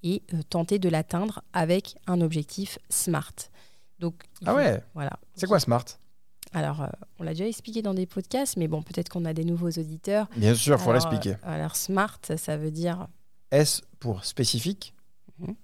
[0.04, 3.32] et euh, tenter de l'atteindre avec un objectif SMART.
[3.98, 4.14] Donc,
[4.46, 5.18] Ah faut- ouais Voilà.
[5.34, 5.84] C'est quoi Smart?
[6.54, 6.86] Alors, euh,
[7.18, 10.28] on l'a déjà expliqué dans des podcasts, mais bon, peut-être qu'on a des nouveaux auditeurs.
[10.36, 11.32] Bien sûr, il faut l'expliquer.
[11.32, 13.08] euh, alors, SMART, ça veut dire
[13.50, 14.94] S pour spécifique,
[15.38, 15.54] Mhm.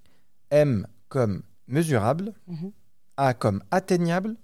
[0.51, 2.73] M comme mesurable, Mhm.
[3.17, 4.37] A comme atteignable,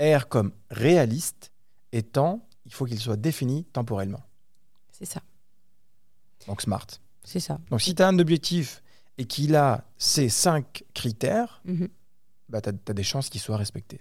[0.00, 1.50] R comme réaliste,
[1.92, 4.22] et temps, il faut qu'il soit défini temporellement.
[4.92, 5.22] c'est ça,
[6.46, 6.86] Donc smart.
[7.24, 7.58] c'est ça.
[7.70, 8.82] Donc si tu as un objectif
[9.16, 11.88] et qu'il a ces cinq critères, Mhm.
[12.50, 14.00] bah, tu as, des chances qu'il soit respecté.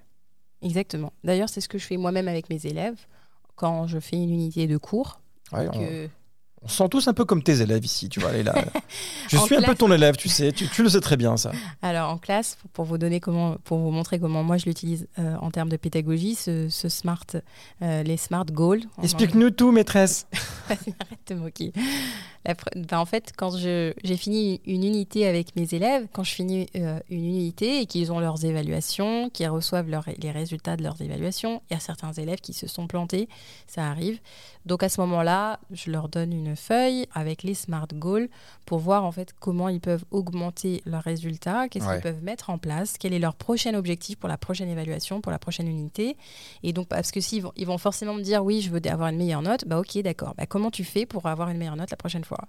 [0.62, 1.14] Exactement.
[1.24, 2.98] D'ailleurs, c'est ce que je fais moi-même avec mes élèves
[3.56, 5.20] quand je fais une unité de cours.
[5.52, 6.08] Ouais, Donc, on, euh,
[6.62, 8.32] on se sent tous un peu comme tes élèves ici, tu vois.
[8.34, 8.54] Léla.
[9.30, 11.52] Je suis un peu ton élève, tu sais, tu, tu le sais très bien ça.
[11.82, 15.08] Alors en classe, pour, pour vous donner comment, pour vous montrer comment moi je l'utilise
[15.20, 17.24] euh, en termes de pédagogie, ce, ce smart,
[17.82, 18.82] euh, les smart goals.
[18.98, 20.28] en Explique-nous tout, maîtresse.
[21.00, 21.72] Arrête de moquer.
[22.46, 26.68] Ben, en fait, quand je- j'ai fini une unité avec mes élèves, quand je finis
[26.76, 31.62] euh, une unité et qu'ils ont leurs évaluations, qu'ils reçoivent les résultats de leurs évaluations,
[31.70, 33.28] il y a certains élèves qui se sont plantés,
[33.68, 34.20] ça arrive.
[34.66, 38.30] Donc à ce moment-là, je leur donne une feuille avec les smart goals
[38.66, 41.94] pour voir en fait comment ils peuvent augmenter leurs résultats, qu'est-ce Ouais.
[41.96, 45.32] qu'ils peuvent mettre en place, quel est leur prochain objectif pour la prochaine évaluation, pour
[45.32, 46.18] la prochaine unité.
[46.64, 49.10] Et donc parce que s'ils vont, ils vont forcément me dire oui, je veux avoir
[49.10, 50.34] une meilleure note, bah ok, d'accord.
[50.38, 52.40] Bah, comment tu fais pour avoir une meilleure note la prochaine fois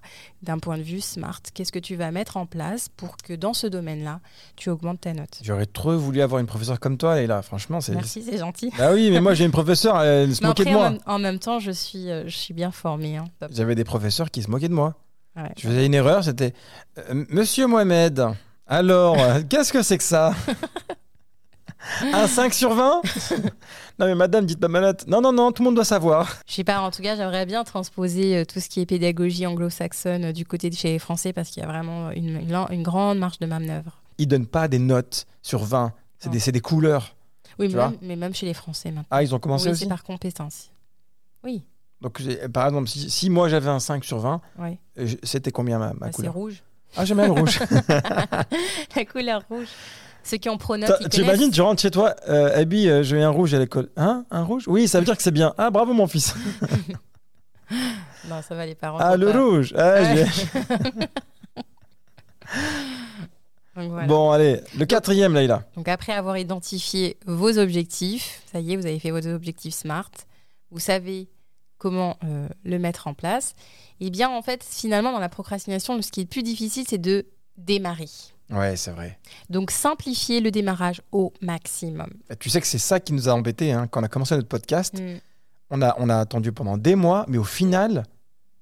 [0.43, 3.53] D'un point de vue smart, qu'est-ce que tu vas mettre en place pour que dans
[3.53, 4.19] ce domaine-là,
[4.57, 7.41] tu augmentes ta note J'aurais trop voulu avoir une professeure comme toi, Léla.
[7.41, 7.93] Franchement, c'est.
[7.93, 8.69] Merci, c'est gentil.
[8.77, 10.91] Bah oui, mais moi j'ai une professeure, elle se moquait de moi.
[11.05, 13.15] en même temps, je suis, euh, je suis bien formée.
[13.15, 13.29] hein.
[13.49, 14.95] J'avais des professeurs qui se moquaient de moi.
[15.37, 15.49] Ouais.
[15.57, 16.53] Je faisais une erreur, c'était
[16.97, 18.25] euh, Monsieur Mohamed,
[18.67, 19.15] alors,
[19.49, 20.33] qu'est-ce que c'est que ça?
[22.13, 23.01] Un 5 sur 20
[23.99, 25.05] Non mais madame, dites pas ma note.
[25.07, 26.37] Non, non, non, tout le monde doit savoir.
[26.47, 29.45] Je sais pas, en tout cas, j'aimerais bien transposer euh, tout ce qui est pédagogie
[29.45, 32.65] anglo-saxonne euh, du côté de chez les Français parce qu'il y a vraiment une, une-
[32.71, 34.01] une grande marge de manœuvre.
[34.17, 37.15] Ils donnent pas des notes sur 20, c'est des, couleurs.
[37.59, 39.07] Oui, mais même, mais même chez les Français maintenant.
[39.11, 40.69] Ah, ils ont commencé oui, aussi c'est par compétence.
[41.43, 41.63] Oui,
[42.01, 42.21] Donc
[42.53, 44.77] par exemple, si, si moi j'avais un 5 sur 20, oui.
[44.99, 46.33] euh, je- c'était combien ma, ma Ah, c'est couleur?
[46.33, 46.63] rouge.
[46.95, 47.59] Ah, j'aime bien le rouge.
[48.95, 49.67] La couleur rouge.
[50.23, 53.29] Ceux qui ont pronote, T'imagines, tu rentres chez toi, euh, Abby, euh, j'ai eu un
[53.29, 53.89] rouge à l'école.
[53.97, 54.65] Hein Un rouge?
[54.67, 55.53] Oui, ça veut dire que c'est bien.
[55.57, 56.33] Ah, bravo mon fils.
[58.29, 58.97] Non, ça va, les parents.
[58.99, 60.25] Ah, le pas- rouge Ah, Ouais.
[60.25, 60.91] j'ai-
[63.75, 64.05] Donc, voilà.
[64.07, 65.63] Bon, allez, le quatrième, Leïla.
[65.77, 70.11] Donc après avoir identifié vos objectifs, ça y est, vous avez fait vos objectifs SMART,
[70.71, 71.29] vous savez
[71.77, 73.55] comment euh, le mettre en place.
[74.01, 76.97] Et bien en fait, finalement, dans la procrastination, ce qui est le plus difficile, c'est
[76.97, 77.25] de
[77.57, 78.09] démarrer.
[78.51, 79.17] Ouais, c'est vrai.
[79.49, 82.09] Donc simplifier le démarrage au maximum.
[82.39, 83.87] Tu sais que c'est ça qui nous a embêtés hein.
[83.87, 84.99] quand on a commencé notre podcast.
[84.99, 85.17] Mm.
[85.69, 88.03] On a, on a attendu pendant des mois, mais au final,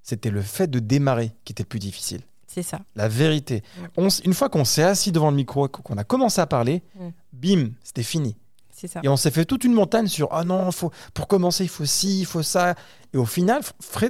[0.04, 2.21] c'était le fait de démarrer qui était le plus difficile.
[2.45, 2.82] C'est ça.
[2.95, 3.63] La vérité.
[3.78, 3.86] Mm.
[3.97, 7.10] On une fois qu'on s'est assis devant le micro qu'on a commencé à parler, Mm.
[7.34, 8.38] bim, c'était fini.
[8.71, 9.02] C'est ça.
[9.04, 11.86] Et on s'est fait toute une montagne sur ah non, faut, pour commencer, il faut
[11.86, 12.75] ci, il faut ça.
[13.13, 13.62] Et au final,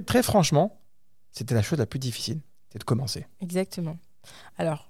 [0.05, 0.79] très franchement,
[1.31, 2.39] c'était la chose la plus difficile,
[2.71, 3.25] c'est de commencer.
[3.41, 3.97] Exactement.
[4.57, 4.88] Alors,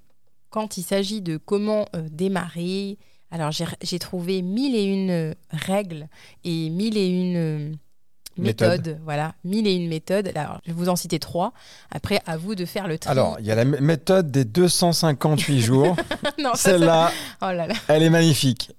[0.49, 2.97] quand il s'agit de comment euh, démarrer,
[3.31, 6.07] alors j'ai trouvé mille et une euh, règles
[6.43, 7.71] et mille et une euh,
[8.37, 8.99] Méthodes.
[9.03, 10.31] Voilà, mille et une méthodes.
[10.35, 11.51] Alors, je vais vous en citer trois.
[11.91, 13.11] Après, à vous de faire le tri.
[13.11, 15.95] Alors, il y a la méthode des 258 jours.
[16.55, 17.73] Celle-là, ça- oh là là.
[17.89, 18.71] elle est magnifique.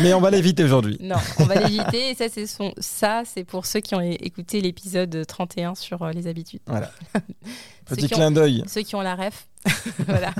[0.00, 0.96] Mais on va l'éviter aujourd'hui.
[1.00, 2.10] Non, on va l'éviter.
[2.10, 2.72] Et ça, c'est son...
[2.78, 6.62] ça, c'est pour ceux qui ont écouté l'épisode 31 sur les habitudes.
[6.66, 6.90] Voilà.
[7.84, 8.62] Petit clin d'œil.
[8.68, 9.48] ceux qui ont la ref.
[10.06, 10.32] voilà.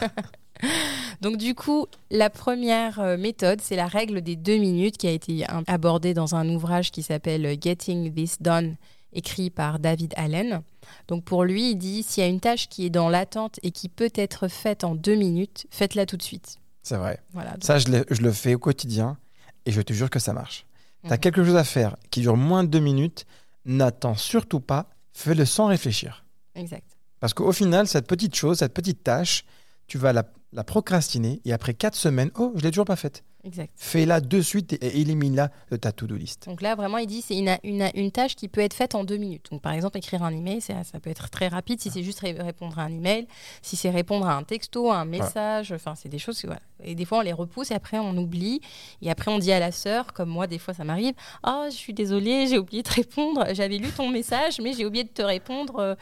[1.21, 5.11] Donc du coup, la première euh, méthode, c'est la règle des deux minutes qui a
[5.11, 8.77] été abordée dans un ouvrage qui s'appelle euh, Getting This Done,
[9.13, 10.63] écrit par David Allen.
[11.09, 13.71] Donc pour lui, il dit, s'il y a une tâche qui est dans l'attente et
[13.71, 16.57] qui peut être faite en deux minutes, faites-la tout de suite.
[16.83, 17.21] C'est vrai.
[17.33, 17.53] Voilà.
[17.53, 19.19] Donc, Ça, je, le fais au quotidien
[19.67, 20.65] et je te jure que ça marche.
[21.05, 21.21] Tu as Mhm.
[21.21, 23.27] quelque chose à faire qui dure moins de deux minutes,
[23.67, 26.25] n'attends surtout pas, fais-le sans réfléchir.
[26.55, 26.97] exact.
[27.21, 29.45] Parce qu'au final, cette petite chose, cette petite tâche,
[29.87, 33.23] tu vas la, la procrastiner et après quatre semaines, oh, je l'ai toujours pas faite.
[33.43, 33.73] Exact.
[33.75, 36.45] Fais-la de suite et, et élimine-la de ta to-do list.
[36.47, 39.03] Donc là, vraiment, il dit c'est une, une, une tâche qui peut être faite en
[39.03, 39.47] deux minutes.
[39.51, 42.21] Donc par exemple, écrire un email, c'est- ça peut être très rapide si c'est juste
[42.21, 43.27] ré- répondre à un email,
[43.63, 46.45] si c'est répondre à un texto, à un message, enfin c'est des choses.
[46.45, 46.61] Voilà.
[46.85, 48.61] Et des fois, on les repousse et après on oublie.
[49.01, 51.15] Et après, on dit à la sœur, comme moi, des fois, ça m'arrive
[51.47, 53.47] Oh, je suis désolée, j'ai oublié de répondre.
[53.55, 55.95] J'avais lu ton message, mais j'ai oublié de te répondre euh,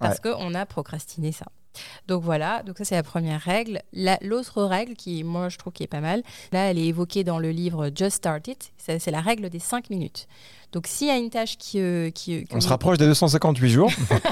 [0.00, 1.46] parce qu'on a procrastiné ça.
[2.08, 3.80] Donc voilà, donc ça c'est la première règle.
[3.92, 7.24] La- L'autre règle qui, moi, je trouve qui est pas mal, là, elle est évoquée
[7.24, 8.72] dans le livre Just Start It.
[8.76, 10.26] C'est la règle des 5 minutes.
[10.72, 11.80] Donc s'il y a une tâche qui...
[11.80, 13.90] euh, qui que On se rapproche des 258 jours.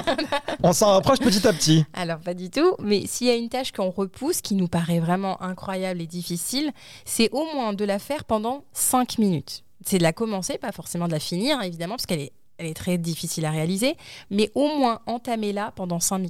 [0.63, 1.85] on s'en rapproche petit à petit.
[1.93, 4.99] Alors pas du tout, mais s'il y a une tâche qu'on repousse, qui nous paraît
[4.99, 6.71] vraiment incroyable et difficile,
[7.05, 9.63] c'est au moins de la faire pendant 5 minutes.
[9.85, 12.75] C'est de la commencer, pas forcément de la finir, évidemment, parce qu'elle est, elle est
[12.75, 13.95] très difficile à réaliser,
[14.29, 16.29] mais au moins entamer-la pendant 5,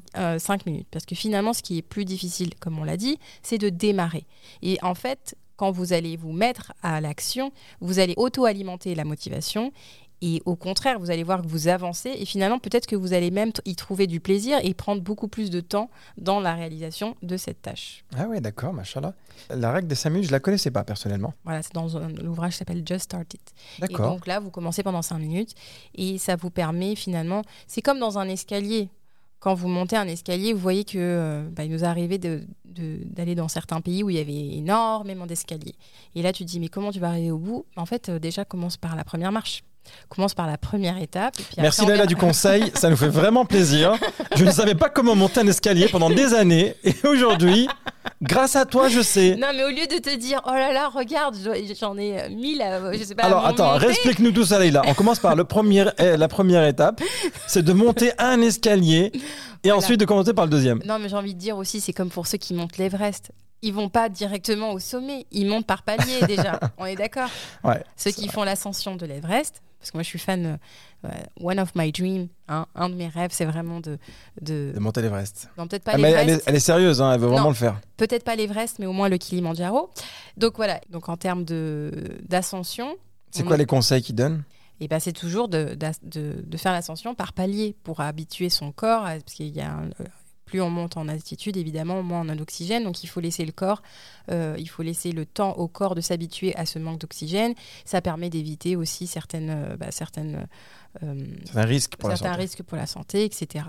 [0.66, 0.88] minutes.
[0.92, 4.26] Parce que finalement, ce qui est plus difficile, comme on l'a dit, c'est de démarrer.
[4.62, 9.74] Et en fait, quand vous allez vous mettre à l'action, vous allez auto-alimenter la motivation
[10.22, 13.32] et au contraire, vous allez voir que vous avancez et finalement, peut-être que vous allez
[13.32, 17.38] même y trouver du plaisir et prendre beaucoup plus de temps dans la réalisation de
[17.38, 18.04] cette tâche.
[18.18, 19.14] Ah ouais, d'accord, machallah.
[19.50, 21.34] La règle des 5 minutes, je la connaissais pas personnellement.
[21.46, 23.42] Voilà, c'est dans un ouvrage qui s'appelle Just Start It.
[23.78, 24.12] Et D'accord.
[24.12, 25.56] donc là, vous commencez pendant 5 minutes
[25.96, 28.90] et ça vous permet finalement, c'est comme dans un escalier.
[29.40, 32.44] Quand vous montez un escalier, vous voyez que euh, bah, il nous est arrivé de-
[32.66, 35.76] de- d'aller dans certains pays où il y avait énormément d'escaliers.
[36.14, 37.66] Et là, tu te dis, mais comment tu vas arriver au bout?
[37.78, 39.64] En fait, euh, déjà, commence par la première marche.
[40.10, 41.36] Commence par la première étape.
[41.40, 42.06] Et puis après, Merci verra.
[42.06, 43.96] du conseil, ça nous fait vraiment plaisir.
[44.36, 47.68] Je ne savais pas comment monter un escalier pendant des années et aujourd'hui,
[48.22, 49.36] grâce à toi, je sais.
[49.40, 52.30] Non, mais au lieu de te dire, oh là là, regarde, je- j'en ai euh,
[52.30, 53.24] mille, à- je sais pas.
[53.24, 54.82] Alors attends, explique-nous tout ça Laila.
[54.88, 57.02] On commence par le premier, eh, la première étape,
[57.48, 59.20] c'est de monter un escalier et
[59.64, 59.78] Voilà.
[59.78, 60.82] ensuite de commencer par le deuxième.
[60.86, 63.32] Non, mais j'ai envie de dire aussi, c'est comme pour ceux qui montent l'Everest.
[63.62, 66.60] Ils vont pas directement au sommet, ils montent par palier déjà.
[66.78, 67.30] On est d'accord
[67.64, 67.84] Ouais.
[67.98, 70.58] Ceux qui font l'ascension de l'Everest, parce que moi je suis fan,
[71.06, 71.10] euh,
[71.42, 73.98] one of my dreams, hein, un de mes rêves, c'est vraiment de.
[74.42, 74.72] de...
[74.74, 75.50] De monter l'Everest.
[75.58, 76.48] Non, peut-être pas Ah, mais elle, l'Everest.
[76.48, 77.50] est, elle est sérieuse, hein, elle veut vraiment Non.
[77.50, 77.80] le faire.
[77.98, 79.90] peut-être pas l'Everest, mais au moins le Kilimandjaro.
[80.38, 81.92] Donc voilà, donc en termes de
[82.28, 82.96] d'ascension,
[83.32, 84.44] C'est quoi les conseils qu'il donne
[84.82, 89.06] et ben c'est toujours de, de, de faire l'ascension par palier pour habituer son corps,
[89.06, 89.90] à- parce qu'il y a un-
[90.50, 93.52] plus on monte en altitude, évidemment, moins on a d'oxygène, donc il faut laisser le
[93.52, 93.84] corps,
[94.32, 97.54] euh, il faut laisser le temps au corps de s'habituer à ce manque d'oxygène.
[97.86, 100.48] Ça permet d'éviter aussi certaines, euh, bah, certaines,
[101.04, 102.42] euh, C'est un risque pour la certains santé.
[102.42, 103.66] risques pour la santé, etc.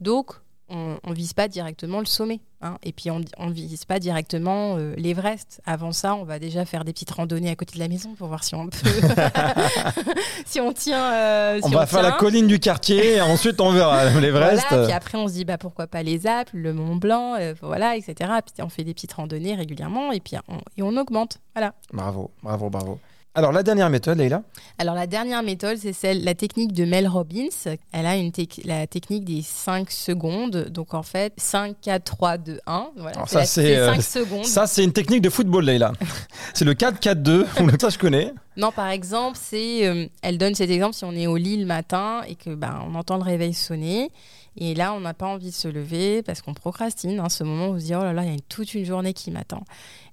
[0.00, 0.32] Donc,
[0.70, 2.40] on ne vise pas directement le sommet.
[2.62, 2.78] hein.
[2.82, 5.60] Et puis, on ne vise pas directement euh, l'Everest.
[5.66, 8.28] Avant ça, on va déjà faire des petites randonnées à côté de la maison pour
[8.28, 8.78] voir si on peut.
[10.46, 11.12] si on tient.
[11.12, 14.64] euh, On si va faire la colline du quartier et ensuite on verra l'Everest.
[14.68, 17.54] Voilà, puis après, on se dit bah, pourquoi pas les Alpes, le Mont Blanc, euh,
[17.62, 18.30] voilà, etc.
[18.44, 21.38] Puis on fait des petites randonnées régulièrement et puis on, et on augmente.
[21.54, 21.74] Voilà.
[21.92, 22.98] Bravo, bravo, bravo.
[23.36, 24.42] Alors, la dernière méthode, Leïla
[24.78, 27.48] Alors la dernière méthode, c'est celle, la technique de Mel Robbins.
[27.92, 30.68] Elle a une tec- la technique des 5 secondes.
[30.70, 32.90] Donc en fait, 5, 4, 3, 2, 1.
[32.96, 34.44] Voilà, ça, c'est, euh, 5 secondes.
[34.44, 35.90] Ça, c'est une technique de football, Leïla.
[36.54, 37.46] c'est le 4-4-2.
[37.80, 38.32] ça, je connais.
[38.56, 41.66] Non, par exemple, c'est, euh, elle donne cet exemple si on est au lit le
[41.66, 44.10] matin et que bah, on entend le réveil sonner.
[44.56, 47.18] Et là, on n'a pas envie de se lever parce qu'on procrastine.
[47.18, 48.74] hein, ce moment où on se dit, oh là là, il y a une- toute
[48.74, 49.64] une journée qui m'attend.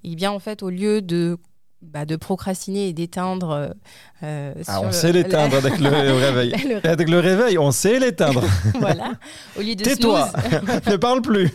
[0.03, 1.37] Et bien, en fait, au lieu de,
[1.81, 3.49] bah, de procrastiner et d'éteindre.
[3.51, 3.69] euh,
[4.23, 6.51] euh, Ah, on sait l'éteindre avec le réveil.
[6.83, 8.43] le- Avec le réveil, on sait l'éteindre.
[8.79, 9.13] voilà.
[9.57, 10.29] Au lieu de Tais-toi,
[10.89, 11.49] ne parle plus.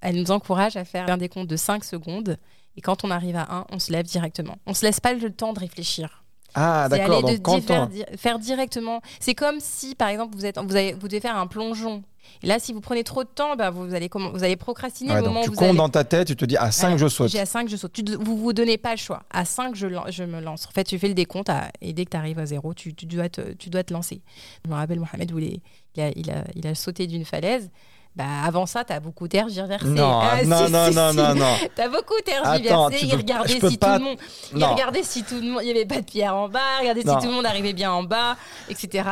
[0.00, 2.36] elle nous encourage à faire un décompte de 5 secondes.
[2.76, 4.56] Et quand on arrive à 1, on se lève directement.
[4.66, 6.19] On se laisse pas le temps de réfléchir.
[6.54, 7.22] Ah, d'accord.
[7.22, 7.86] Donc, quand faire, on...
[7.86, 9.00] di- faire directement.
[9.20, 12.02] C'est comme si, par exemple, vous, êtes, vous, avez, vous devez faire un plongeon.
[12.42, 15.20] Et là, si vous prenez trop de temps, bah, vous, allez, vous allez procrastiner Ouais,
[15.22, 17.08] moment tu où vous comptes dans ta tête, tu te dis, à 5, Alors, je
[17.08, 17.30] saute.
[17.30, 17.92] J'ai à 5, je saute.
[17.92, 19.22] Tu, vous vous donnez pas le choix.
[19.30, 20.66] À 5, je, je me lance.
[20.66, 22.94] En fait, tu fais le décompte à- et dès que tu arrives à 0, tu,
[22.94, 24.20] tu dois te, tu dois te lancer.
[24.64, 25.60] Je me rappelle, Mohamed, où il, est-
[25.96, 27.70] il, a, il, a, il a sauté d'une falaise.
[28.16, 29.86] Bah, avant ça, tu as beaucoup tergiversé.
[29.86, 31.16] Non, Ah, non, si, non, si, non, si.
[31.16, 31.54] non, non.
[31.76, 32.98] T'as beaucoup tergiversé.
[33.06, 34.18] Il regardait si pas- tout le monde.
[34.56, 35.60] Il regardait si tout le monde.
[35.62, 36.58] Il n'y avait pas de pierre en bas.
[36.80, 38.36] Regardez si tout le monde arrivait bien en bas,
[38.68, 39.08] etc.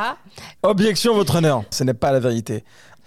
[0.62, 1.62] Objection, votre honneur.
[1.70, 2.64] Ce n'est pas la vérité.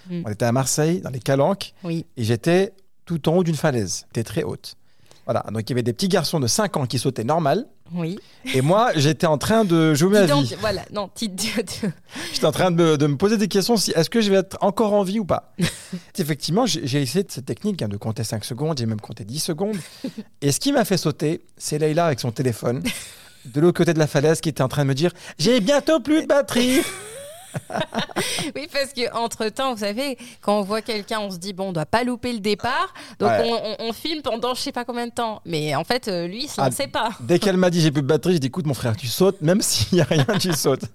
[0.09, 0.23] Hmm.
[0.25, 2.05] On était à Marseille, dans les Calanques, Oui.
[2.17, 2.73] et j'étais
[3.05, 4.05] tout en haut d'une falaise.
[4.07, 4.75] C'était très haute.
[5.31, 8.19] Voilà, donc il y avait des petits garçons de 5 ans qui sautaient normal, Oui.
[8.53, 10.55] et moi, j'étais en train de jouer ma vie.
[10.59, 10.81] Voilà.
[10.91, 14.29] Non, J'étais en train de me, de me poser des questions si est-ce que je
[14.29, 15.53] vais être encore en vie ou pas?
[16.17, 19.39] Effectivement, j'ai essayé de cette technique hein, de compter 5 secondes, j'ai même compté 10
[19.39, 19.77] secondes.
[20.41, 22.83] Et ce qui m'a fait sauter, c'est Leïla avec son téléphone
[23.45, 26.01] de l'autre côté de la falaise qui était en train de me dire J'ai bientôt
[26.01, 26.81] plus de batterie.
[28.55, 31.69] Oui, parce que entre temps, vous savez, quand on voit quelqu'un, on se dit bon,
[31.69, 33.49] on doit pas louper le départ, donc Ouais.
[33.79, 35.41] on, on- on filme pendant je sais pas combien de temps.
[35.45, 37.11] Mais en fait, euh, lui, il s'en Ah, sait pas.
[37.21, 39.41] Dès qu'elle m'a dit J'ai plus de batterie, je dis Écoute, mon frère, tu sautes,
[39.41, 40.85] même s'il n'y a rien, tu sautes.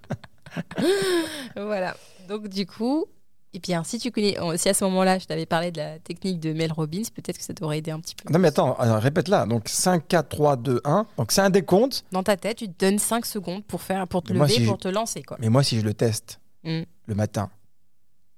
[1.56, 1.96] Voilà.
[2.28, 3.06] Donc du coup.
[3.54, 6.40] Et bien, si tu connais, si à ce moment-là, je t'avais parlé de la technique
[6.40, 8.30] de Mel Robbins, peut-être que ça t'aurait aidé un petit peu.
[8.30, 9.46] Non, mais attends, répète-la.
[9.46, 11.06] Donc 5, 4, 3, 2, 1.
[11.16, 12.04] Donc c'est un décompte.
[12.12, 14.64] Dans ta tête, tu te donnes 5 secondes pour faire, pour te Mais lever, si
[14.66, 15.38] pour je- te lancer, quoi.
[15.40, 16.82] Mais moi, si je le teste Mm.
[17.06, 17.48] le matin,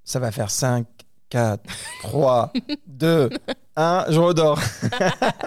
[0.05, 0.87] ça va faire 5,
[1.31, 1.61] 4,
[2.03, 2.53] 3,
[2.87, 3.31] 2,
[3.77, 4.05] 1.
[4.11, 4.61] Je redors.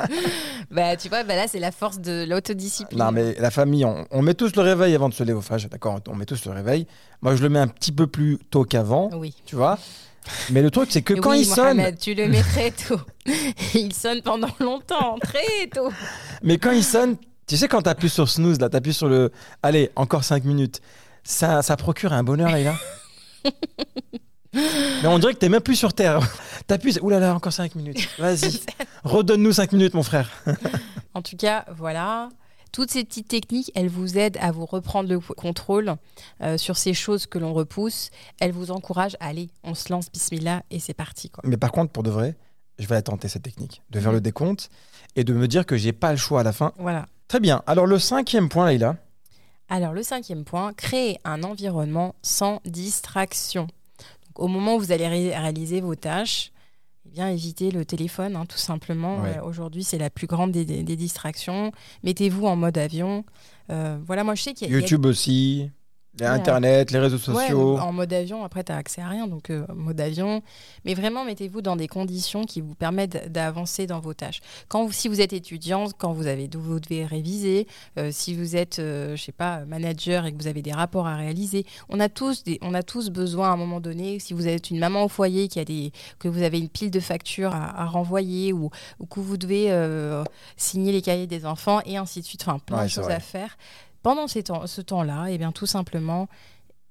[0.70, 2.98] Bah, tu vois, bah là, c'est la force de l'autodiscipline.
[3.00, 5.38] Non, mais la famille, on, on met tous le réveil avant de se lever.
[5.38, 6.88] Enfin, je- d'accord, on met tous le réveil.
[7.22, 9.36] Moi, je le mets un petit peu plus tôt qu'avant, Oui.
[9.46, 9.78] tu vois.
[10.50, 13.02] Mais le truc, c'est que quand oui, il sonne, tu le mets très tôt.
[13.74, 15.90] il sonne pendant longtemps, très tôt.
[16.42, 17.18] mais quand il sonne,
[17.48, 19.32] tu sais, quand t'appuies sur snooze, là, t'appuies sur le.
[19.62, 20.80] Allez, encore 5 minutes.
[21.24, 22.76] Ça, ça procure un bonheur, là.
[24.54, 26.20] Mais on dirait que t'es même plus sur Terre.
[26.68, 28.08] T'appuies, oulala, encore 5 minutes.
[28.20, 28.60] Vas-y,
[29.04, 30.30] redonne-nous 5 minutes, mon frère.
[31.14, 32.30] En tout cas, voilà.
[32.72, 35.96] Toutes ces petites techniques, elles vous aident à vous reprendre le contrôle
[36.42, 38.12] euh, sur ces choses que l'on repousse.
[38.40, 41.30] Elles vous encouragent, allez, on se lance, bismillah, et c'est parti.
[41.30, 41.44] Quoi.
[41.46, 42.38] Mais par contre, pour de vrai,
[42.80, 44.16] je vais la tenter, cette technique, de faire Mhm.
[44.16, 44.70] le décompte
[45.18, 46.72] et de me dire que j'ai pas le choix à la fin.
[46.78, 47.08] Voilà.
[47.28, 47.62] Très bien.
[47.68, 48.96] Alors, le cinquième point, Leïla.
[49.72, 53.64] Alors, le cinquième point, créer un environnement sans distraction.
[54.28, 56.52] Donc, au moment où vous allez ré- réaliser vos tâches,
[57.06, 59.22] eh bien, évitez le téléphone, hein, tout simplement.
[59.22, 59.38] Ouais.
[59.38, 61.72] Euh, Aujourd'hui, c'est la plus grande des, des- des distractions.
[62.04, 63.24] Mettez-vous en mode avion.
[63.70, 64.88] Euh, voilà, moi, je sais qu'il y a- il y a
[66.20, 66.26] Ouais.
[66.28, 67.78] Internet, les réseaux Ouais, sociaux.
[67.80, 70.42] en mode avion, après, tu as accès à rien, donc euh, mode avion.
[70.84, 74.42] Mais vraiment, mettez-vous dans des conditions qui vous permettent d'avancer dans vos tâches.
[74.68, 77.66] Quand vous, si vous êtes étudiant, quand vous, avez, vous devez réviser,
[77.98, 81.08] euh, si vous êtes, euh, je sais pas, manager et que vous avez des rapports
[81.08, 84.34] à réaliser, on a tous, des, on a tous besoin à un moment donné, si
[84.34, 87.00] vous êtes une maman au foyer, qui a des, que vous avez une pile de
[87.00, 88.70] factures à, à renvoyer ou,
[89.00, 90.26] ou que vous devez euh,
[90.58, 93.14] signer les cahiers des enfants et ainsi de suite, enfin plein Ouais, de choses vrai.
[93.16, 93.58] à faire.
[94.04, 96.28] Pendant ces temps, ce temps-là, et bien tout simplement,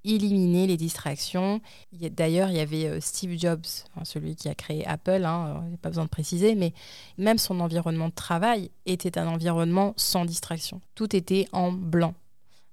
[0.05, 1.61] éliminer les distractions.
[1.93, 3.61] D'ailleurs, il y avait euh, Steve Jobs,
[3.97, 6.73] hein, celui qui a créé Apple, hein, il n'y a pas besoin de préciser, mais
[7.19, 10.81] même son environnement de travail était un environnement sans distraction.
[10.95, 12.15] Tout était en blanc.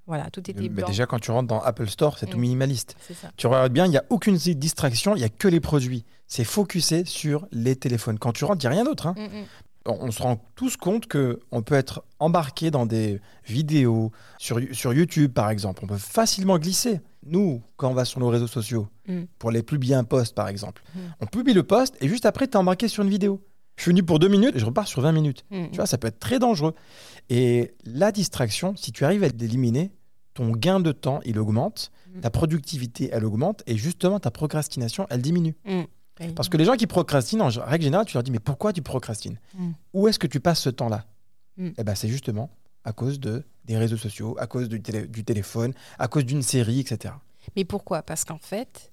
[0.05, 0.87] Voilà, tout était blanc.
[0.87, 2.41] déjà, quand tu rentres dans Apple Store, c'est tout Mm.
[2.41, 2.95] minimaliste.
[3.13, 3.29] Ça.
[3.35, 6.05] Tu regardes bien, il n'y a aucune distraction, il n'y a que les produits.
[6.27, 8.17] C'est focusé sur les téléphones.
[8.17, 9.07] Quand tu rentres, il n'y a rien d'autre.
[9.07, 9.15] hein.
[9.17, 9.45] Mm, mm.
[9.87, 14.93] On, se rend tous compte que on peut être embarqué dans des vidéos, sur, sur
[14.93, 15.81] YouTube par exemple.
[15.83, 16.99] On peut facilement glisser.
[17.25, 19.23] Nous, quand on va sur nos réseaux sociaux, Mm.
[19.39, 20.99] pour les publier un post par exemple, Mm.
[21.21, 23.41] on publie le post et juste après, tu es embarqué sur une vidéo.
[23.77, 25.45] Je suis venu pour deux minutes et je repars sur 20 minutes.
[25.51, 26.73] Mm, Tu vois, ça peut être très dangereux.
[27.29, 29.91] Et la distraction, si tu arrives à l'éliminer,
[30.33, 31.91] ton gain de temps, il augmente,
[32.21, 35.55] ta productivité, elle augmente, et justement, ta procrastination, elle diminue.
[36.35, 38.81] Parce que les gens qui procrastinent, en règle générale, tu leur dis, mais pourquoi tu
[38.81, 39.71] procrastines Mm.
[39.93, 41.05] Où est-ce que tu passes ce temps-là
[41.57, 41.69] Mm.
[41.77, 42.49] Eh ben, c'est justement
[42.83, 46.41] à cause de, des réseaux sociaux, à cause du, télé- du téléphone, à cause d'une
[46.43, 47.13] série, etc.
[47.55, 48.01] Mais pourquoi?
[48.03, 48.91] Parce qu'en fait,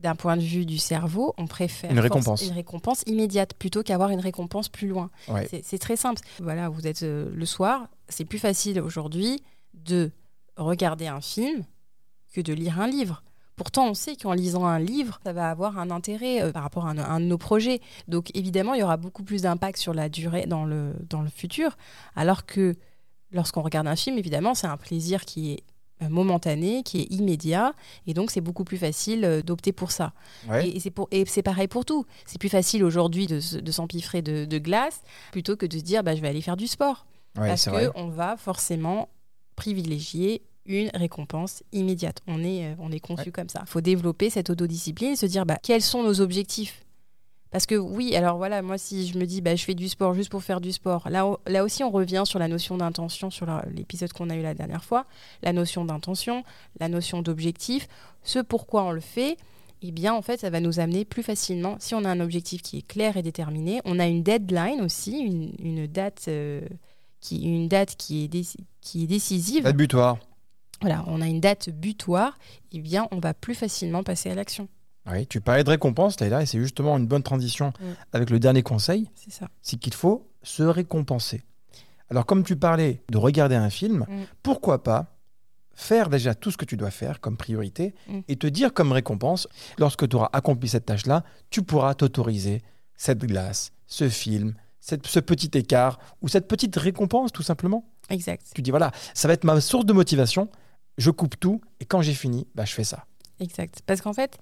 [0.00, 2.42] d'un point de vue du cerveau, on préfère Une récompense.
[2.42, 5.10] une récompense immédiate plutôt qu'avoir une récompense plus loin.
[5.28, 5.48] Ouais.
[5.62, 6.20] C'est très simple.
[6.40, 10.10] Voilà, vous êtes euh, le soir, c'est plus facile aujourd'hui de
[10.56, 11.64] regarder un film
[12.34, 13.22] que de lire un livre.
[13.56, 16.86] Pourtant, on sait qu'en lisant un livre, ça va avoir un intérêt euh, par rapport
[16.86, 17.80] à un, un de nos projets.
[18.08, 21.28] Donc, évidemment, il y aura beaucoup plus d'impact sur la durée dans le, dans le
[21.28, 21.76] futur.
[22.16, 22.74] Alors que
[23.30, 25.62] lorsqu'on regarde un film, évidemment, c'est un plaisir qui est
[26.02, 27.74] euh, momentané, qui est immédiat.
[28.08, 30.12] Et donc, c'est beaucoup plus facile euh, d'opter pour ça.
[30.48, 30.68] Ouais.
[30.68, 30.82] Et,
[31.12, 32.04] et c'est pareil pour tout.
[32.26, 36.02] C'est plus facile aujourd'hui de, de s'empiffrer de, de glace plutôt que de se dire
[36.02, 37.06] bah, je vais aller faire du sport.
[37.38, 39.08] Ouais, parce qu'on va forcément
[39.56, 42.20] privilégier une récompense immédiate.
[42.26, 43.30] On est, euh, on est conçu Ouais.
[43.32, 43.60] comme ça.
[43.62, 46.80] Il faut développer cette autodiscipline et se dire bah, quels sont nos objectifs?
[47.50, 50.12] Parce que oui, alors voilà, moi si je me dis bah, je fais du sport
[50.14, 53.46] juste pour faire du sport, là, là aussi on revient sur la notion d'intention, sur
[53.46, 55.06] la- l'épisode qu'on a eu la dernière fois,
[55.42, 56.42] la notion d'intention,
[56.80, 57.86] la notion d'objectif,
[58.24, 59.36] ce pourquoi on le fait,
[59.82, 62.60] eh bien en fait ça va nous amener plus facilement, si on a un objectif
[62.60, 66.60] qui est clair et déterminé, on a une deadline aussi, une, une date, euh,
[67.20, 70.18] qui, une date qui est, qui est décisive, Date butoir.
[70.80, 72.36] Voilà, on a une date butoir,
[72.72, 74.68] eh bien on va plus facilement passer à l'action.
[75.10, 77.72] Oui, tu parlais de récompense, Leïla, et c'est justement une bonne transition
[78.12, 79.48] avec le dernier conseil, C'est ça.
[79.60, 81.42] c'est qu'il faut se récompenser.
[82.10, 84.22] Alors, comme tu parlais de regarder un film, Mm.
[84.42, 85.16] pourquoi pas
[85.74, 88.20] faire déjà tout ce que tu dois faire comme priorité Mm.
[88.28, 89.48] et te dire comme récompense,
[89.78, 92.62] lorsque tu auras accompli cette tâche-là, tu pourras t'autoriser
[92.96, 97.84] cette glace, ce film, cette- ce petit écart ou cette petite récompense tout simplement.
[98.10, 98.46] Exact.
[98.54, 100.48] Tu dis voilà, ça va être ma source de motivation,
[100.98, 103.04] je coupe tout et quand j'ai fini, bah, je fais ça.
[103.40, 103.80] Exact.
[103.86, 104.38] Parce qu'en fait,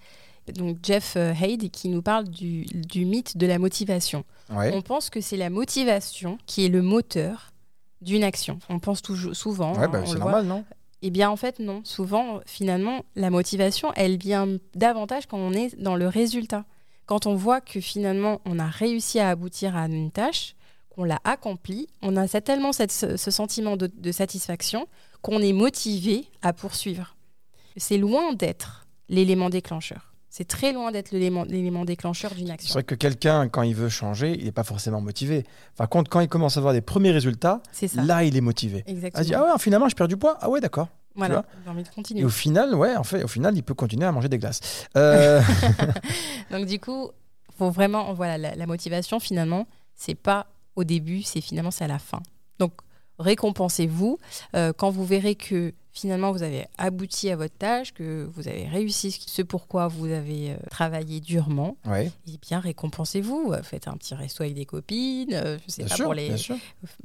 [0.55, 4.25] donc Jeff euh, Haid qui nous parle du, du mythe de la motivation.
[4.51, 4.73] Ouais.
[4.75, 7.53] On pense que c'est la motivation qui est le moteur
[8.01, 8.59] d'une action.
[8.69, 9.75] On pense toujours, souvent.
[9.77, 10.19] Ouais, bah, c'est voit.
[10.19, 10.65] normal, non?
[11.03, 11.81] Eh bien, en fait, non.
[11.85, 16.65] Souvent, finalement, la motivation, elle vient davantage quand on est dans le résultat.
[17.07, 20.55] Quand on voit que finalement, on a réussi à aboutir à une tâche,
[20.91, 24.87] qu'on l'a accomplie, on a tellement cette- ce, ce sentiment de, de satisfaction
[25.23, 27.17] qu'on est motivé à poursuivre.
[27.77, 30.13] C'est loin d'être l'élément déclencheur.
[30.29, 32.73] C'est très loin d'être l'élément déclencheur d'une C'est action.
[32.73, 35.45] vrai que quelqu'un, quand il veut changer, il n'est pas forcément motivé.
[35.77, 38.83] Par contre, quand il commence à avoir des premiers résultats, C'est là, il est motivé.
[38.87, 39.23] Il Exactement.
[39.23, 40.39] se dit, ah ouais, finalement, je perds du poids.
[40.41, 40.89] Ah ouais, d'accord.
[41.15, 41.45] voilà.
[41.65, 42.25] J'ai envie de Et continuer.
[42.25, 44.87] au final, ouais, en fait, au final, il peut continuer à manger des glaces.
[44.97, 45.43] Euh,
[46.51, 47.11] Donc du coup,
[47.59, 49.67] faut vraiment, voilà, la, la motivation finalement,
[49.97, 50.47] c'est pas
[50.77, 52.23] au début, c'est finalement c'est à la fin.
[52.59, 52.73] Donc
[53.23, 54.19] récompensez-vous
[54.55, 58.67] euh, quand vous verrez que finalement vous avez abouti à votre tâche, que vous avez
[58.67, 61.77] réussi ce pourquoi vous avez euh, travaillé durement.
[61.87, 65.83] ouais, Eh bien récompensez-vous, Euh, faites un petit resto avec des copines, euh, je sais
[65.83, 66.35] bien pas sûr, pour les,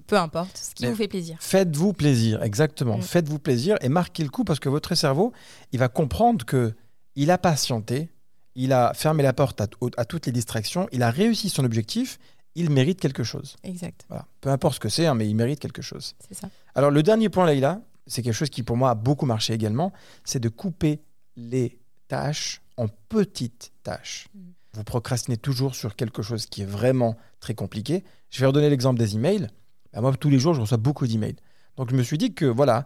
[0.08, 1.38] peu importe, ce qui Mais- vous fait plaisir.
[1.40, 2.98] Faites-vous plaisir, exactement.
[2.98, 3.02] Mm.
[3.02, 5.34] Faites-vous plaisir et marquez le coup parce que votre cerveau,
[5.74, 6.74] il va comprendre que
[7.16, 8.10] il a patienté,
[8.56, 12.20] il a fermé la porte à, à toutes les distractions, il a réussi son objectif,
[12.58, 13.56] il mérite quelque chose.
[13.64, 14.26] Exact, Voilà.
[14.42, 16.16] Peu importe ce que c'est, hein, mais il mérite quelque chose.
[16.28, 16.50] c'est ça.
[16.76, 19.94] Alors le dernier point, Laïla, c'est quelque chose qui pour moi a beaucoup marché également,
[20.24, 21.00] c'est de couper
[21.36, 24.28] les tâches en petites tâches.
[24.34, 24.40] Mm.
[24.74, 28.04] Vous procrastinez toujours sur quelque chose qui est vraiment très compliqué.
[28.30, 29.48] Je vais redonner l'exemple des emails.
[29.94, 31.38] Bah, moi, tous les jours, je reçois beaucoup d'emails.
[31.78, 32.86] Donc je me suis dit que voilà,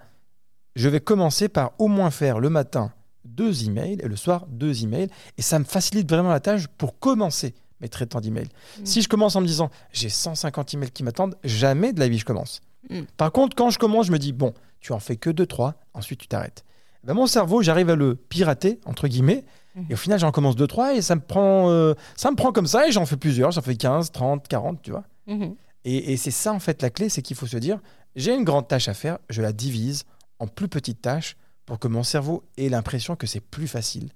[0.76, 2.94] je vais commencer par au moins faire le matin
[3.24, 5.10] deux emails et le soir deux emails.
[5.38, 8.50] Et ça me facilite vraiment la tâche pour commencer mes traitements d'emails.
[8.80, 8.86] Mm.
[8.86, 12.18] Si je commence en me disant j'ai 150 emails qui m'attendent, jamais de la vie
[12.20, 12.62] je commence.
[12.90, 13.02] Mm.
[13.18, 15.76] Par contre, quand je commence, je me dis bon, tu en fais que deux, trois,
[15.94, 16.64] ensuite tu t'arrêtes.
[17.04, 19.44] Ben, mon cerveau, j'arrive à le pirater, entre guillemets,
[19.76, 19.86] Mhm.
[19.90, 22.52] et au final, j'en commence deux, trois, et ça me prend, euh, ça me prend
[22.52, 25.04] comme ça, et j'en fais plusieurs, j'en fais 15, 30, 40, tu vois.
[25.28, 25.56] Mhm.
[25.86, 27.80] Et, et c'est ça, en fait, la clé, c'est qu'il faut se dire,
[28.16, 30.04] j'ai une grande tâche à faire, je la divise
[30.40, 34.10] en plus petites tâches pour que mon cerveau ait l'impression que c'est plus facile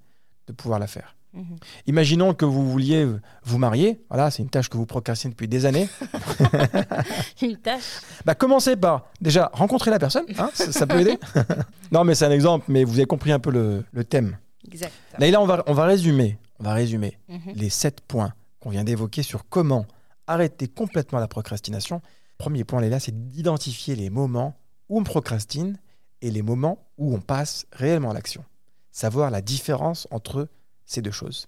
[0.46, 1.15] de pouvoir la faire.
[1.36, 1.56] Mhm.
[1.86, 3.06] Imaginons que vous vouliez
[3.44, 5.86] vous marier, voilà, c'est une tâche que vous procrastinez depuis des années.
[7.42, 8.00] Une tâche.
[8.24, 11.18] Bah, commencez par déjà rencontrer la personne, hein, ça, ça peut aider.
[11.92, 14.38] non, mais c'est un exemple, mais vous avez compris un peu le, le thème.
[14.66, 14.92] Exact.
[15.18, 17.52] Là, là, on va, on va résumer, on va résumer Mhm.
[17.54, 19.86] les sept points qu'on vient d'évoquer sur comment
[20.26, 22.00] arrêter complètement la procrastination.
[22.38, 24.56] Premier point, là, c'est d'identifier les moments
[24.88, 25.78] où on procrastine
[26.22, 28.44] et les moments où on passe réellement à l'action.
[28.90, 30.48] Savoir la différence entre
[30.86, 31.46] ces deux choses.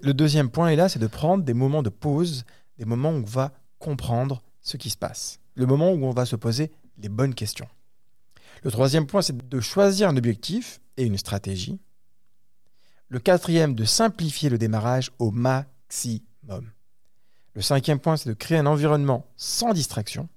[0.00, 2.44] Le deuxième point est là, c'est de prendre des moments de pause,
[2.78, 5.40] des moments où on va comprendre ce qui se passe.
[5.54, 7.68] Le moment où on va se poser les bonnes questions.
[8.62, 11.78] Le troisième point, c'est de choisir un objectif et une stratégie.
[13.08, 16.70] Le quatrième, de simplifier le démarrage au maximum.
[17.54, 20.28] Le cinquième point, c'est de créer un environnement sans distraction.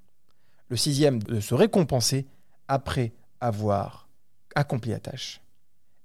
[0.69, 2.27] Le sixième, de se récompenser
[2.67, 4.07] après avoir
[4.55, 5.41] accompli la tâche.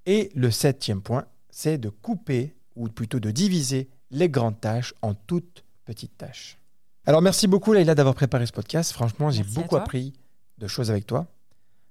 [0.05, 1.25] Et le septième point,
[1.55, 6.57] c'est de couper, ou plutôt de diviser les grandes tâches en toutes petites tâches.
[7.05, 8.91] Alors merci beaucoup Leïla d'avoir préparé ce podcast.
[8.91, 10.11] Franchement, j'ai beaucoup appris
[10.57, 11.27] de choses avec toi.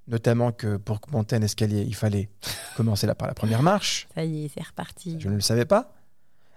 [0.07, 2.29] Notamment que pour monter un escalier, il fallait
[2.77, 4.07] commencer là par la première marche.
[4.15, 5.17] Ça y est, c'est reparti.
[5.19, 5.95] Je ne le savais pas.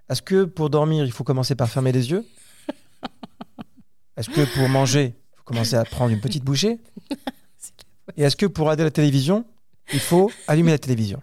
[0.10, 2.26] Est-ce que pour dormir, il faut commencer par fermer les yeux?
[4.18, 6.78] Est-ce que pour manger, il faut commencer à prendre une petite bouchée?
[8.18, 9.46] Et est-ce que pour regarder la télévision,
[9.94, 11.22] il faut allumer la télévision?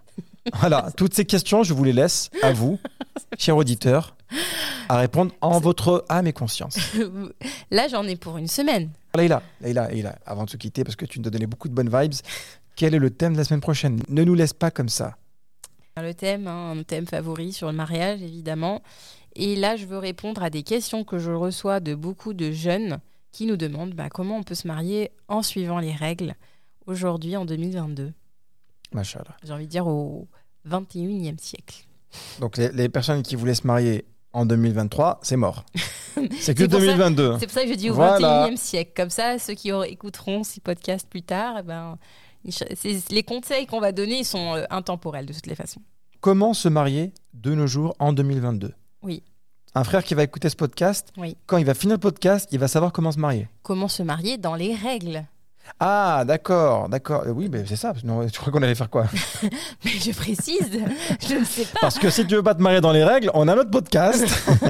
[0.53, 2.79] Voilà, toutes ces questions, je vous les laisse à vous,
[3.37, 4.15] chers auditeurs,
[4.89, 6.77] à répondre en votre âme et conscience.
[7.71, 8.91] Là, j'en ai pour une semaine.
[9.15, 11.73] Leïla, Leïla, Leïla, avant de se quitter, parce que tu nous as donné beaucoup de
[11.73, 12.13] bonnes vibes,
[12.75, 13.99] quel est le thème de la semaine prochaine?
[14.09, 15.17] Ne nous laisse pas comme ça.
[15.97, 18.81] Le thème, hein, un thème favori sur le mariage, évidemment.
[19.35, 22.99] Et là, je veux répondre à des questions que je reçois de beaucoup de jeunes
[23.31, 26.35] qui nous demandent bah, comment on peut se marier en suivant les règles
[26.85, 28.13] aujourd'hui, en 2022.
[29.43, 30.27] J'ai envie de dire au
[30.67, 31.85] 21e siècle.
[32.39, 35.65] Donc les, les personnes qui voulaient se marier en 2023, c'est mort.
[36.39, 37.37] C'est que C'est pour ça- 2022.
[37.39, 38.47] C'est pour ça que je dis au Voilà.
[38.49, 38.91] 21e siècle.
[38.95, 41.97] Comme ça, ceux qui auront- écouteront ces podcasts plus tard, eh ben,
[43.11, 45.81] les conseils qu'on va donner ils sont euh, intemporels de toutes les façons.
[46.21, 48.73] Comment se marier de nos jours en 2022
[49.03, 49.23] Oui.
[49.73, 51.35] Un frère qui va écouter ce podcast, Oui.
[51.47, 53.49] quand il va finir le podcast, il va savoir comment se marier.
[53.61, 55.25] Comment se marier dans les règles
[55.79, 57.23] Ah, d'accord, d'accord.
[57.25, 57.93] Euh, Oui, mais c'est ça.
[58.03, 59.05] Non, tu crois qu'on allait faire quoi
[59.83, 60.69] Mais je précise,
[61.27, 61.79] je ne sais pas.
[61.81, 64.25] Parce que si tu veux pas te marier dans les règles, on a notre podcast.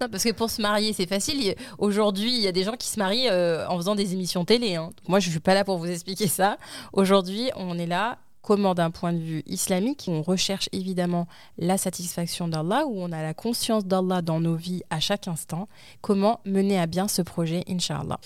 [0.00, 1.40] Non, parce que pour se marier, c'est facile.
[1.40, 4.44] Il- Aujourd'hui, il y a des gens qui se marient euh, en faisant des émissions
[4.44, 4.74] télé.
[4.74, 4.90] hein.
[5.06, 6.58] Moi, je ne suis pas là pour vous expliquer ça.
[6.92, 8.18] Aujourd'hui, on est là.
[8.42, 11.26] Comment d'un point de vue islamique, on recherche évidemment
[11.56, 15.66] la satisfaction d'Allah, où on a la conscience d'Allah dans nos vies à chaque instant.
[16.02, 18.18] Comment mener à bien ce projet, Inch'Allah.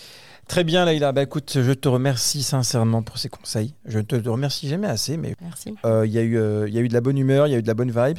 [0.48, 1.12] Très bien, Leïla.
[1.12, 3.74] Bah, écoute, je te remercie sincèrement pour ces conseils.
[3.84, 5.74] Je ne te remercie jamais assez, mais Merci.
[5.84, 7.50] euh, il y, a eu, euh, il y a eu de la bonne humeur, il
[7.52, 8.18] y a eu de la bonne vibes.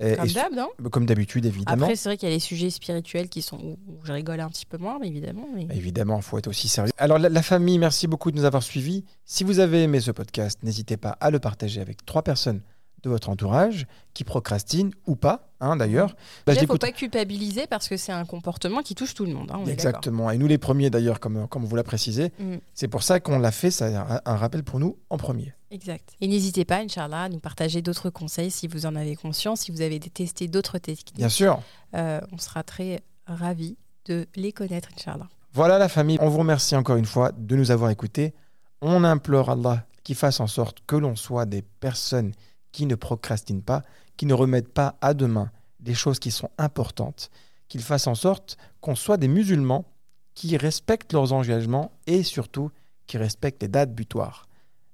[0.00, 0.68] Et- Comme et- d'hab, non?
[0.90, 1.84] Comme d'habitude, évidemment.
[1.84, 4.48] Après, c'est vrai qu'il y a les sujets spirituels qui sont où je rigole un
[4.48, 5.46] petit peu moins, mais évidemment.
[5.72, 6.90] Évidemment, il faut être aussi sérieux.
[6.98, 9.04] Alors, la, la famille, merci beaucoup de nous avoir suivis.
[9.24, 12.60] Si vous avez aimé ce podcast, n'hésitez pas à le partager avec trois personnes
[13.04, 16.16] de votre entourage qui procrastinent ou pas, hein, d'ailleurs.
[16.46, 19.24] Bah, il ne faut l'écoute- pas culpabiliser parce que c'est un comportement qui touche tout
[19.26, 19.50] le monde.
[19.50, 19.72] hein, on est d'accord.
[19.72, 20.30] Exactement.
[20.30, 22.56] Et nous, les premiers, d'ailleurs, comme, comme vous l'a précisé, Mm.
[22.74, 23.70] c'est pour ça qu'on l'a fait.
[23.70, 25.54] C'est un, un rappel pour nous en premier.
[25.70, 26.10] Exact.
[26.20, 29.70] Et n'hésitez pas, Inch'Allah, à nous partager d'autres conseils si vous en avez conscience, si
[29.72, 31.14] vous avez testé d'autres techniques.
[31.16, 31.60] Bien sûr.
[31.94, 33.76] Euh, on sera très ravis
[34.06, 35.28] de les connaître, Inch'Allah.
[35.52, 38.34] Voilà la famille, on vous remercie encore une fois de nous avoir écoutés.
[38.82, 42.32] On implore Allah qu'il fasse en sorte que l'on soit des personnes
[42.73, 43.81] qui ne procrastinent pas,
[44.17, 47.29] qui ne remettent pas à demain des choses qui sont importantes,
[47.67, 49.85] qu'il fasse en sorte qu'on soit des musulmans
[50.33, 52.71] qui respectent leurs engagements et surtout
[53.07, 54.47] qui respectent les dates butoirs.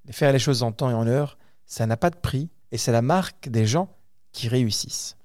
[0.06, 2.78] Les faire les choses en temps et en heure, ça n'a pas de prix et
[2.78, 3.90] c'est la marque des gens
[4.32, 5.18] qui réussissent.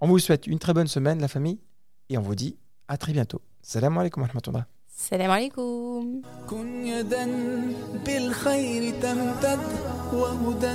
[0.00, 1.60] On vous souhaite une très bonne semaine, la famille,
[2.08, 2.56] et on vous dit
[2.88, 3.40] à très bientôt.
[3.62, 4.66] Salam alaikum wa rahmatullah.
[4.86, 6.22] Salam alaikum.
[6.50, 7.26] كن يدا
[8.06, 9.60] بالخير تمتد
[10.12, 10.74] وهدى